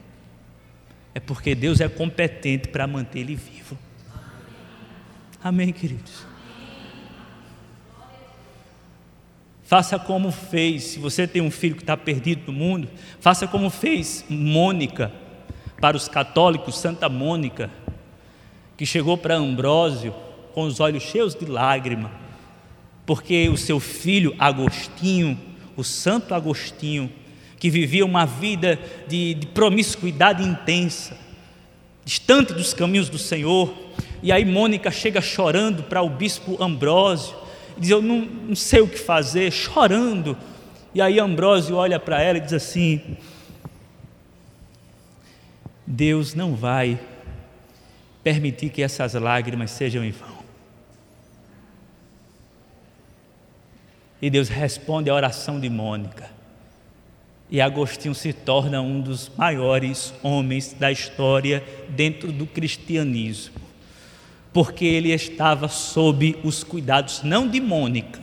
É 1.15 1.21
porque 1.21 1.55
Deus 1.55 1.81
é 1.81 1.89
competente 1.89 2.69
para 2.69 2.87
manter 2.87 3.21
ele 3.21 3.35
vivo. 3.35 3.77
Amém, 5.43 5.73
queridos? 5.73 6.25
Faça 9.65 9.99
como 9.99 10.31
fez, 10.31 10.85
se 10.85 10.99
você 10.99 11.27
tem 11.27 11.43
um 11.43 11.51
filho 11.51 11.75
que 11.75 11.83
está 11.83 11.97
perdido 11.97 12.53
no 12.53 12.59
mundo, 12.59 12.89
faça 13.21 13.47
como 13.47 13.71
fez 13.71 14.25
Mônica, 14.29 15.11
para 15.81 15.97
os 15.97 16.09
católicos, 16.09 16.79
Santa 16.79 17.09
Mônica, 17.09 17.71
que 18.77 18.87
chegou 18.87 19.17
para 19.17 19.37
Ambrósio 19.37 20.15
com 20.55 20.65
os 20.65 20.81
olhos 20.81 21.03
cheios 21.03 21.35
de 21.35 21.47
lágrima, 21.47 22.11
porque 23.07 23.49
o 23.49 23.57
seu 23.57 23.81
filho 23.81 24.35
Agostinho, 24.39 25.39
o 25.77 25.83
Santo 25.83 26.35
Agostinho, 26.35 27.11
que 27.59 27.71
vivia 27.71 28.05
uma 28.05 28.25
vida 28.27 28.79
de, 29.07 29.35
de 29.35 29.47
promiscuidade 29.49 30.43
intensa, 30.43 31.17
distante 32.05 32.53
dos 32.53 32.75
caminhos 32.75 33.09
do 33.09 33.19
Senhor, 33.19 33.73
e 34.23 34.31
aí 34.31 34.45
Mônica 34.45 34.91
chega 34.91 35.21
chorando 35.21 35.83
para 35.83 36.03
o 36.03 36.09
bispo 36.09 36.63
Ambrósio, 36.63 37.35
diz: 37.77 37.91
Eu 37.91 38.01
não, 38.01 38.21
não 38.21 38.57
sei 38.57 38.81
o 38.81 38.89
que 38.89 38.99
fazer, 38.99 39.51
chorando. 39.51 40.37
E 40.95 41.01
aí 41.01 41.19
Ambrósio 41.19 41.77
olha 41.77 41.99
para 41.99 42.23
ela 42.23 42.39
e 42.39 42.41
diz 42.41 42.53
assim: 42.53 43.01
Deus 45.87 46.35
não 46.35 46.55
vai 46.55 46.99
permitir 48.23 48.71
que 48.71 48.83
essas 48.83 49.15
lágrimas 49.15 49.71
sejam 49.71 50.05
em 50.05 50.11
vão. 50.11 50.43
E 54.21 54.31
Deus 54.31 54.49
responde 54.49 55.11
à 55.11 55.15
oração 55.15 55.59
de 55.59 55.69
Mônica. 55.69 56.31
E 57.51 57.61
Agostinho 57.61 58.15
se 58.15 58.33
torna 58.33 58.81
um 58.81 59.01
dos 59.01 59.31
maiores 59.37 60.15
homens 60.23 60.73
da 60.73 60.91
história 60.91 61.63
dentro 61.89 62.33
do 62.33 62.47
cristianismo, 62.47 63.61
porque 64.53 64.87
ele 64.87 65.13
estava 65.13 65.69
sob 65.69 66.39
os 66.45 66.65
cuidados 66.65 67.23
não 67.23 67.47
de 67.49 67.61
Mônica, 67.61 68.23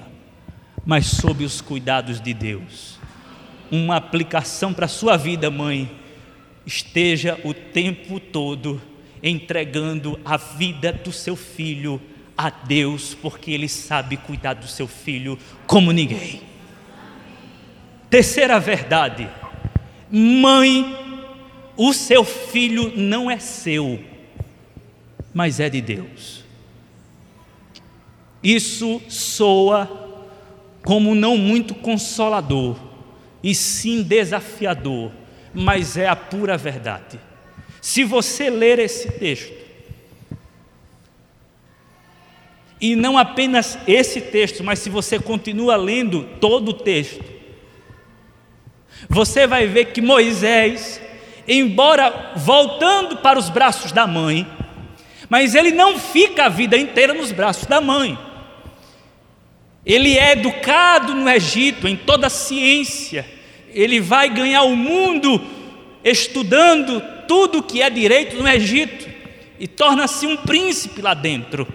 mas 0.86 1.06
sob 1.06 1.44
os 1.44 1.62
cuidados 1.62 2.20
de 2.20 2.34
Deus. 2.34 2.98
Uma 3.70 3.98
aplicação 3.98 4.74
para 4.74 4.86
a 4.86 4.90
sua 4.90 5.16
vida, 5.16 5.52
mãe, 5.52 5.92
esteja 6.66 7.40
o 7.44 7.54
tempo 7.54 8.20
todo 8.20 8.82
entregando 9.22 10.20
a 10.24 10.38
vida 10.38 10.92
do 10.92 11.12
seu 11.12 11.36
filho 11.36 12.02
a 12.38 12.50
Deus, 12.50 13.14
porque 13.14 13.52
Ele 13.52 13.68
sabe 13.68 14.18
cuidar 14.18 14.54
do 14.54 14.68
seu 14.68 14.88
filho 14.88 15.38
como 15.68 15.92
ninguém. 15.92 16.42
Terceira 18.10 18.60
verdade, 18.60 19.30
mãe, 20.10 20.96
o 21.76 21.94
seu 21.94 22.24
filho 22.24 22.94
não 22.96 23.30
é 23.30 23.40
seu, 23.40 24.04
mas 25.34 25.60
é 25.60 25.70
de 25.70 25.82
Deus. 25.82 26.44
Isso 28.42 29.02
soa 29.10 30.08
como 30.84 31.14
não 31.14 31.38
muito 31.38 31.76
consolador, 31.76 32.80
e 33.44 33.54
sim 33.54 34.02
desafiador, 34.02 35.12
mas 35.54 35.98
é 35.98 36.08
a 36.08 36.16
pura 36.16 36.58
verdade. 36.58 37.20
Se 37.82 38.04
você 38.04 38.50
ler 38.50 38.80
esse 38.80 39.12
texto, 39.12 39.60
e 42.82 42.96
não 42.96 43.18
apenas 43.18 43.78
esse 43.88 44.22
texto, 44.22 44.64
mas 44.64 44.80
se 44.80 44.90
você 44.90 45.20
continua 45.20 45.76
lendo 45.76 46.24
todo 46.40 46.70
o 46.70 46.74
texto, 46.74 47.24
você 49.10 49.46
vai 49.46 49.68
ver 49.68 49.86
que 49.86 50.02
Moisés, 50.02 51.02
embora 51.48 52.34
voltando 52.36 53.18
para 53.18 53.38
os 53.38 53.50
braços 53.50 53.92
da 53.92 54.08
mãe, 54.08 54.48
mas 55.30 55.56
ele 55.56 55.72
não 55.72 56.00
fica 56.00 56.46
a 56.46 56.50
vida 56.50 56.78
inteira 56.78 57.14
nos 57.14 57.32
braços 57.32 57.66
da 57.66 57.80
mãe. 57.80 58.18
Ele 59.86 60.18
é 60.18 60.34
educado 60.34 61.14
no 61.14 61.30
Egito 61.30 61.88
em 61.88 61.96
toda 61.96 62.28
a 62.28 62.30
ciência, 62.30 63.26
ele 63.72 64.00
vai 64.00 64.30
ganhar 64.30 64.64
o 64.64 64.76
mundo 64.76 65.42
estudando 66.04 67.04
tudo 67.30 67.62
que 67.62 67.80
é 67.80 67.92
direito 67.92 68.36
no 68.38 68.50
Egito 68.50 69.08
e 69.60 69.68
torna-se 69.68 70.26
um 70.26 70.36
príncipe 70.36 71.00
lá 71.00 71.14
dentro. 71.14 71.68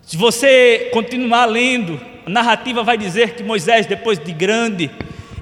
Se 0.00 0.16
você 0.16 0.90
continuar 0.92 1.46
lendo, 1.46 2.00
a 2.24 2.30
narrativa 2.30 2.84
vai 2.84 2.96
dizer 2.96 3.34
que 3.34 3.42
Moisés, 3.42 3.84
depois 3.84 4.16
de 4.20 4.30
grande, 4.30 4.88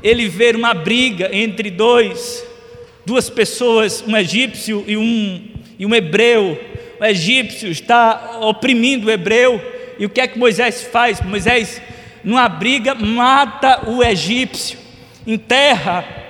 ele 0.02 0.28
vê 0.28 0.52
uma 0.52 0.72
briga 0.72 1.28
entre 1.30 1.70
dois, 1.70 2.42
duas 3.04 3.28
pessoas, 3.28 4.02
um 4.08 4.16
egípcio 4.16 4.82
e 4.86 4.96
um, 4.96 5.46
e 5.78 5.84
um 5.84 5.94
hebreu. 5.94 6.58
O 6.98 7.04
egípcio 7.04 7.68
está 7.68 8.38
oprimindo 8.40 9.08
o 9.08 9.10
hebreu, 9.10 9.60
e 9.98 10.06
o 10.06 10.08
que 10.08 10.22
é 10.22 10.26
que 10.26 10.38
Moisés 10.38 10.84
faz? 10.84 11.20
Moisés, 11.20 11.82
numa 12.24 12.48
briga, 12.48 12.94
mata 12.94 13.90
o 13.90 14.02
egípcio, 14.02 14.78
enterra 15.26 16.23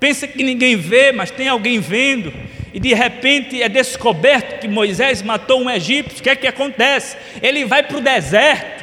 pensa 0.00 0.26
que 0.26 0.42
ninguém 0.42 0.76
vê, 0.76 1.12
mas 1.12 1.30
tem 1.30 1.46
alguém 1.46 1.78
vendo, 1.78 2.32
e 2.72 2.80
de 2.80 2.94
repente 2.94 3.62
é 3.62 3.68
descoberto 3.68 4.60
que 4.60 4.66
Moisés 4.66 5.22
matou 5.22 5.60
um 5.60 5.70
egípcio, 5.70 6.18
o 6.18 6.22
que 6.22 6.30
é 6.30 6.34
que 6.34 6.46
acontece? 6.46 7.16
Ele 7.42 7.66
vai 7.66 7.82
para 7.82 7.98
o 7.98 8.00
deserto, 8.00 8.80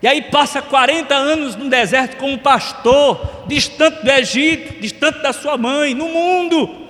e 0.00 0.06
aí 0.06 0.22
passa 0.22 0.62
40 0.62 1.14
anos 1.14 1.56
no 1.56 1.68
deserto 1.68 2.16
como 2.16 2.38
pastor, 2.38 3.44
distante 3.46 4.04
do 4.04 4.10
Egito, 4.10 4.80
distante 4.80 5.22
da 5.22 5.32
sua 5.32 5.56
mãe, 5.56 5.94
no 5.94 6.08
mundo. 6.08 6.88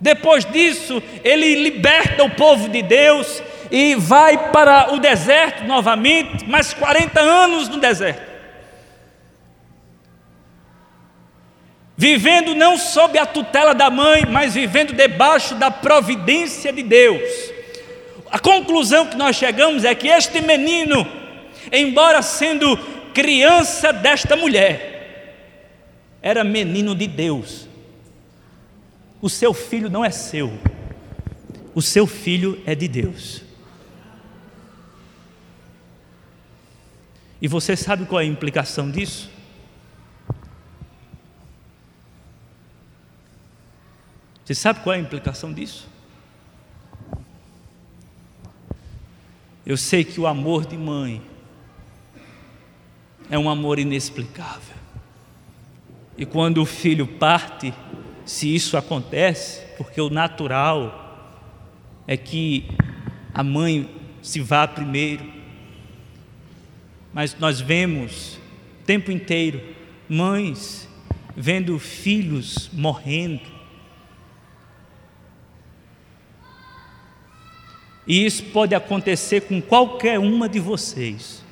Depois 0.00 0.46
disso, 0.46 1.02
ele 1.22 1.54
liberta 1.56 2.24
o 2.24 2.30
povo 2.30 2.70
de 2.70 2.80
Deus 2.80 3.42
e 3.70 3.94
vai 3.94 4.50
para 4.50 4.94
o 4.94 4.98
deserto 4.98 5.64
novamente, 5.64 6.48
mais 6.48 6.72
40 6.72 7.20
anos 7.20 7.68
no 7.68 7.76
deserto. 7.76 8.29
Vivendo 12.00 12.54
não 12.54 12.78
sob 12.78 13.18
a 13.18 13.26
tutela 13.26 13.74
da 13.74 13.90
mãe, 13.90 14.24
mas 14.24 14.54
vivendo 14.54 14.94
debaixo 14.94 15.54
da 15.54 15.70
providência 15.70 16.72
de 16.72 16.82
Deus. 16.82 17.52
A 18.30 18.38
conclusão 18.38 19.06
que 19.06 19.18
nós 19.18 19.36
chegamos 19.36 19.84
é 19.84 19.94
que 19.94 20.08
este 20.08 20.40
menino, 20.40 21.06
embora 21.70 22.22
sendo 22.22 22.74
criança 23.12 23.92
desta 23.92 24.34
mulher, 24.34 25.34
era 26.22 26.42
menino 26.42 26.94
de 26.94 27.06
Deus. 27.06 27.68
O 29.20 29.28
seu 29.28 29.52
filho 29.52 29.90
não 29.90 30.02
é 30.02 30.10
seu, 30.10 30.50
o 31.74 31.82
seu 31.82 32.06
filho 32.06 32.62
é 32.64 32.74
de 32.74 32.88
Deus. 32.88 33.42
E 37.42 37.46
você 37.46 37.76
sabe 37.76 38.06
qual 38.06 38.22
é 38.22 38.24
a 38.24 38.26
implicação 38.26 38.90
disso? 38.90 39.39
Você 44.50 44.54
sabe 44.56 44.80
qual 44.80 44.94
é 44.94 44.98
a 44.98 45.00
implicação 45.00 45.52
disso? 45.52 45.88
Eu 49.64 49.76
sei 49.76 50.02
que 50.02 50.18
o 50.18 50.26
amor 50.26 50.66
de 50.66 50.76
mãe 50.76 51.22
é 53.30 53.38
um 53.38 53.48
amor 53.48 53.78
inexplicável. 53.78 54.74
E 56.18 56.26
quando 56.26 56.60
o 56.60 56.66
filho 56.66 57.06
parte, 57.06 57.72
se 58.26 58.52
isso 58.52 58.76
acontece, 58.76 59.64
porque 59.76 60.00
o 60.00 60.10
natural 60.10 61.46
é 62.04 62.16
que 62.16 62.66
a 63.32 63.44
mãe 63.44 63.88
se 64.20 64.40
vá 64.40 64.66
primeiro. 64.66 65.32
Mas 67.14 67.38
nós 67.38 67.60
vemos 67.60 68.36
o 68.80 68.84
tempo 68.84 69.12
inteiro 69.12 69.62
mães 70.08 70.88
vendo 71.36 71.78
filhos 71.78 72.68
morrendo, 72.72 73.59
E 78.06 78.24
isso 78.24 78.44
pode 78.44 78.74
acontecer 78.74 79.42
com 79.42 79.60
qualquer 79.60 80.18
uma 80.18 80.48
de 80.48 80.58
vocês. 80.58 81.44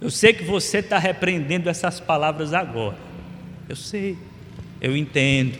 Eu 0.00 0.10
sei 0.10 0.32
que 0.32 0.44
você 0.44 0.78
está 0.78 0.98
repreendendo 0.98 1.68
essas 1.68 2.00
palavras 2.00 2.52
agora. 2.52 2.96
Eu 3.68 3.76
sei, 3.76 4.16
eu 4.80 4.96
entendo. 4.96 5.58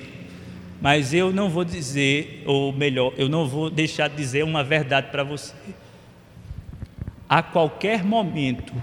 Mas 0.80 1.14
eu 1.14 1.32
não 1.32 1.48
vou 1.48 1.64
dizer, 1.64 2.42
ou 2.44 2.72
melhor, 2.72 3.12
eu 3.16 3.28
não 3.28 3.46
vou 3.46 3.70
deixar 3.70 4.08
de 4.08 4.16
dizer 4.16 4.42
uma 4.42 4.64
verdade 4.64 5.10
para 5.12 5.22
você. 5.22 5.54
A 7.28 7.40
qualquer 7.40 8.04
momento, 8.04 8.74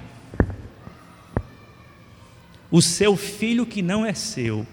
o 2.72 2.82
seu 2.82 3.18
filho 3.18 3.66
que 3.66 3.82
não 3.82 4.06
é 4.06 4.14
seu, 4.14 4.66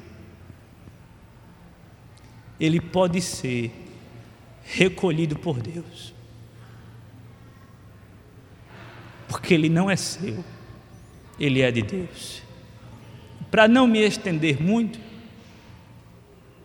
ele 2.61 2.81
pode 2.81 3.21
ser 3.21 3.73
recolhido 4.63 5.37
por 5.37 5.61
Deus. 5.61 6.16
Porque 9.29 9.55
ele 9.55 9.69
não 9.69 9.91
é 9.91 9.97
seu, 9.97 10.45
ele 11.39 11.63
é 11.63 11.71
de 11.71 11.83
Deus. 11.83 12.43
Para 13.51 13.67
não 13.67 13.87
me 13.87 14.01
estender 14.01 14.61
muito, 14.61 14.99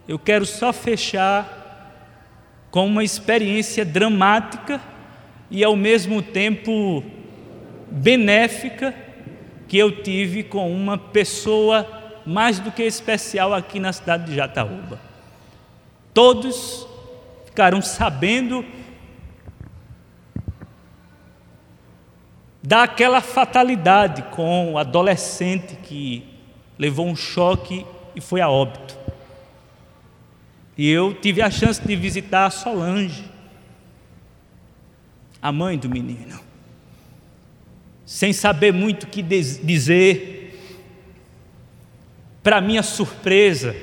eu 0.07 0.19
quero 0.19 0.45
só 0.45 0.73
fechar 0.73 1.59
com 2.69 2.85
uma 2.85 3.03
experiência 3.03 3.85
dramática 3.85 4.81
e 5.49 5.63
ao 5.63 5.75
mesmo 5.75 6.21
tempo 6.21 7.03
benéfica 7.89 8.95
que 9.67 9.77
eu 9.77 10.01
tive 10.01 10.43
com 10.43 10.73
uma 10.73 10.97
pessoa 10.97 11.87
mais 12.25 12.59
do 12.59 12.71
que 12.71 12.83
especial 12.83 13.53
aqui 13.53 13.79
na 13.79 13.91
cidade 13.91 14.25
de 14.25 14.35
Jataúba. 14.35 14.99
Todos 16.13 16.87
ficaram 17.45 17.81
sabendo 17.81 18.65
daquela 22.63 23.21
fatalidade 23.21 24.21
com 24.23 24.73
o 24.73 24.77
adolescente 24.77 25.75
que 25.77 26.23
levou 26.77 27.07
um 27.07 27.15
choque 27.15 27.85
e 28.15 28.21
foi 28.21 28.41
a 28.41 28.49
óbito. 28.49 28.97
E 30.77 30.89
eu 30.89 31.13
tive 31.13 31.41
a 31.41 31.49
chance 31.49 31.81
de 31.81 31.95
visitar 31.95 32.45
a 32.45 32.49
Solange, 32.49 33.25
a 35.41 35.51
mãe 35.51 35.77
do 35.77 35.89
menino. 35.89 36.39
Sem 38.05 38.33
saber 38.33 38.73
muito 38.73 39.03
o 39.03 39.07
que 39.07 39.21
dizer, 39.21 40.59
para 42.43 42.61
minha 42.61 42.83
surpresa, 42.83 43.75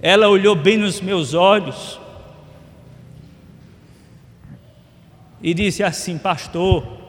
ela 0.00 0.28
olhou 0.28 0.56
bem 0.56 0.76
nos 0.76 1.00
meus 1.00 1.32
olhos 1.32 2.00
e 5.42 5.52
disse 5.54 5.82
assim: 5.82 6.18
Pastor, 6.18 7.01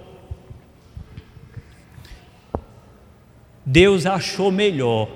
Deus 3.74 4.06
achou 4.06 4.52
melhor 4.52 5.10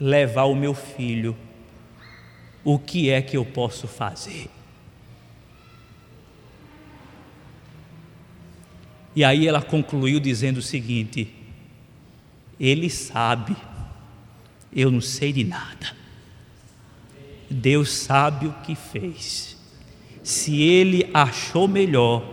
levar 0.00 0.44
o 0.44 0.54
meu 0.54 0.72
filho. 0.72 1.36
O 2.64 2.78
que 2.78 3.10
é 3.10 3.20
que 3.20 3.36
eu 3.36 3.44
posso 3.44 3.86
fazer? 3.86 4.48
E 9.14 9.22
aí 9.22 9.46
ela 9.46 9.60
concluiu 9.60 10.18
dizendo 10.18 10.56
o 10.56 10.62
seguinte: 10.62 11.30
Ele 12.58 12.88
sabe, 12.88 13.54
eu 14.74 14.90
não 14.90 15.02
sei 15.02 15.34
de 15.34 15.44
nada. 15.44 15.94
Deus 17.50 17.92
sabe 17.92 18.46
o 18.46 18.54
que 18.62 18.74
fez. 18.74 19.54
Se 20.22 20.62
Ele 20.62 21.10
achou 21.12 21.68
melhor 21.68 22.24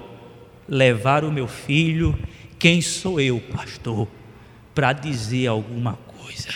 levar 0.70 1.26
o 1.26 1.32
meu 1.34 1.50
filho, 1.50 2.18
quem 2.58 2.82
sou 2.82 3.20
eu, 3.20 3.42
pastor? 3.42 4.08
Para 4.78 4.94
dizer 4.94 5.48
alguma 5.48 5.94
coisa. 6.20 6.50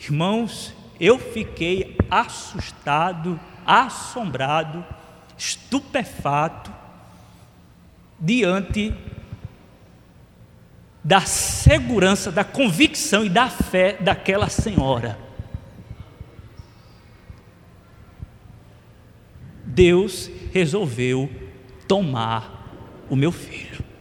Irmãos, 0.00 0.74
eu 0.98 1.16
fiquei 1.16 1.96
assustado, 2.10 3.38
assombrado, 3.64 4.84
estupefato 5.38 6.72
diante 8.18 8.92
da 11.04 11.20
segurança, 11.20 12.32
da 12.32 12.42
convicção 12.42 13.24
e 13.24 13.28
da 13.28 13.48
fé 13.48 13.96
daquela 14.00 14.48
senhora. 14.48 15.16
Deus 19.64 20.28
resolveu 20.52 21.30
tomar 21.86 23.04
o 23.08 23.14
meu 23.14 23.30
filho. 23.30 23.91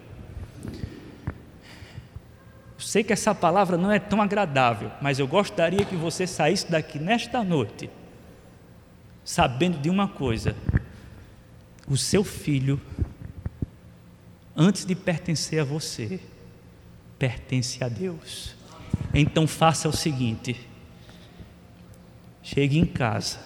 Sei 2.91 3.05
que 3.05 3.13
essa 3.13 3.33
palavra 3.33 3.77
não 3.77 3.89
é 3.89 3.99
tão 3.99 4.21
agradável, 4.21 4.91
mas 5.01 5.17
eu 5.17 5.25
gostaria 5.25 5.85
que 5.85 5.95
você 5.95 6.27
saísse 6.27 6.69
daqui 6.69 6.99
nesta 6.99 7.41
noite, 7.41 7.89
sabendo 9.23 9.77
de 9.77 9.89
uma 9.89 10.09
coisa: 10.09 10.57
o 11.87 11.95
seu 11.95 12.21
filho, 12.21 12.81
antes 14.53 14.83
de 14.83 14.93
pertencer 14.93 15.61
a 15.61 15.63
você, 15.63 16.19
pertence 17.17 17.81
a 17.81 17.87
Deus. 17.87 18.57
Então 19.13 19.47
faça 19.47 19.87
o 19.87 19.93
seguinte: 19.93 20.59
chegue 22.43 22.77
em 22.77 22.85
casa, 22.85 23.39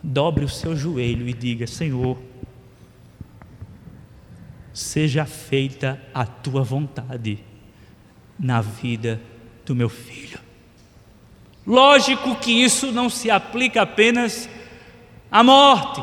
dobre 0.00 0.44
o 0.44 0.48
seu 0.48 0.76
joelho 0.76 1.28
e 1.28 1.32
diga: 1.32 1.66
Senhor, 1.66 2.22
seja 4.72 5.26
feita 5.26 6.00
a 6.14 6.24
tua 6.24 6.62
vontade 6.62 7.52
na 8.38 8.60
vida 8.60 9.20
do 9.64 9.74
meu 9.74 9.88
filho. 9.88 10.38
Lógico 11.66 12.36
que 12.36 12.52
isso 12.52 12.92
não 12.92 13.08
se 13.08 13.30
aplica 13.30 13.82
apenas 13.82 14.48
à 15.30 15.42
morte, 15.42 16.02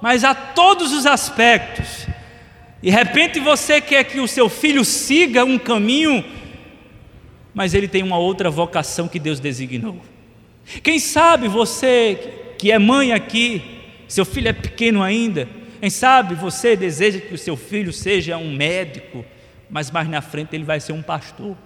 mas 0.00 0.24
a 0.24 0.34
todos 0.34 0.92
os 0.92 1.04
aspectos. 1.04 2.06
De 2.82 2.90
repente 2.90 3.38
você 3.40 3.80
quer 3.80 4.04
que 4.04 4.20
o 4.20 4.28
seu 4.28 4.48
filho 4.48 4.84
siga 4.84 5.44
um 5.44 5.58
caminho, 5.58 6.24
mas 7.52 7.74
ele 7.74 7.88
tem 7.88 8.02
uma 8.02 8.18
outra 8.18 8.50
vocação 8.50 9.08
que 9.08 9.18
Deus 9.18 9.40
designou. 9.40 10.00
Quem 10.82 10.98
sabe 10.98 11.48
você 11.48 12.54
que 12.58 12.72
é 12.72 12.78
mãe 12.78 13.12
aqui, 13.12 13.62
seu 14.08 14.24
filho 14.24 14.48
é 14.48 14.52
pequeno 14.52 15.02
ainda, 15.02 15.48
quem 15.80 15.90
sabe 15.90 16.34
você 16.34 16.74
deseja 16.74 17.20
que 17.20 17.34
o 17.34 17.38
seu 17.38 17.56
filho 17.56 17.92
seja 17.92 18.36
um 18.36 18.52
médico, 18.52 19.24
mas 19.68 19.90
mais 19.90 20.08
na 20.08 20.20
frente 20.20 20.54
ele 20.54 20.64
vai 20.64 20.80
ser 20.80 20.92
um 20.92 21.02
pastor. 21.02 21.56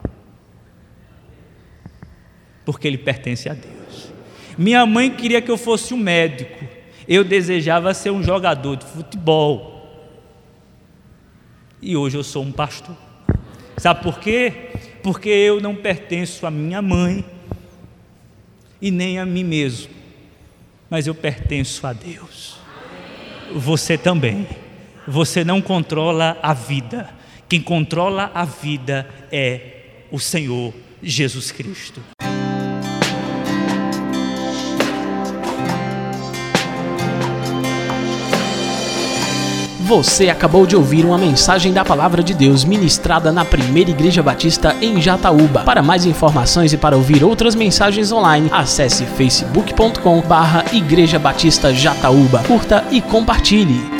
Porque 2.64 2.86
ele 2.86 2.98
pertence 2.98 3.48
a 3.48 3.54
Deus. 3.54 4.12
Minha 4.56 4.84
mãe 4.86 5.10
queria 5.10 5.40
que 5.40 5.50
eu 5.50 5.58
fosse 5.58 5.94
um 5.94 5.96
médico. 5.96 6.64
Eu 7.08 7.24
desejava 7.24 7.92
ser 7.94 8.10
um 8.10 8.22
jogador 8.22 8.76
de 8.76 8.84
futebol. 8.86 9.80
E 11.82 11.96
hoje 11.96 12.16
eu 12.16 12.22
sou 12.22 12.42
um 12.42 12.52
pastor. 12.52 12.96
Sabe 13.76 14.02
por 14.02 14.18
quê? 14.18 14.70
Porque 15.02 15.28
eu 15.28 15.60
não 15.60 15.74
pertenço 15.74 16.46
à 16.46 16.50
minha 16.50 16.82
mãe 16.82 17.24
e 18.80 18.90
nem 18.90 19.18
a 19.18 19.26
mim 19.26 19.44
mesmo, 19.44 19.92
mas 20.88 21.06
eu 21.06 21.14
pertenço 21.14 21.86
a 21.86 21.92
Deus. 21.92 22.58
Você 23.54 23.98
também. 23.98 24.46
Você 25.06 25.42
não 25.42 25.60
controla 25.60 26.38
a 26.42 26.52
vida, 26.52 27.08
quem 27.50 27.60
controla 27.60 28.30
a 28.32 28.44
vida 28.44 29.08
é 29.32 29.60
o 30.08 30.20
Senhor 30.20 30.72
Jesus 31.02 31.50
Cristo. 31.50 32.00
Você 39.80 40.28
acabou 40.30 40.64
de 40.64 40.76
ouvir 40.76 41.04
uma 41.04 41.18
mensagem 41.18 41.72
da 41.72 41.84
Palavra 41.84 42.22
de 42.22 42.32
Deus 42.32 42.64
ministrada 42.64 43.32
na 43.32 43.44
Primeira 43.44 43.90
Igreja 43.90 44.22
Batista 44.22 44.76
em 44.80 45.02
Jataúba. 45.02 45.64
Para 45.64 45.82
mais 45.82 46.06
informações 46.06 46.72
e 46.72 46.78
para 46.78 46.96
ouvir 46.96 47.24
outras 47.24 47.56
mensagens 47.56 48.12
online, 48.12 48.48
acesse 48.52 49.04
facebook.com/barra 49.04 50.64
Igreja 50.72 51.18
Batista 51.18 51.74
Jataúba. 51.74 52.44
Curta 52.44 52.86
e 52.92 53.02
compartilhe. 53.02 53.99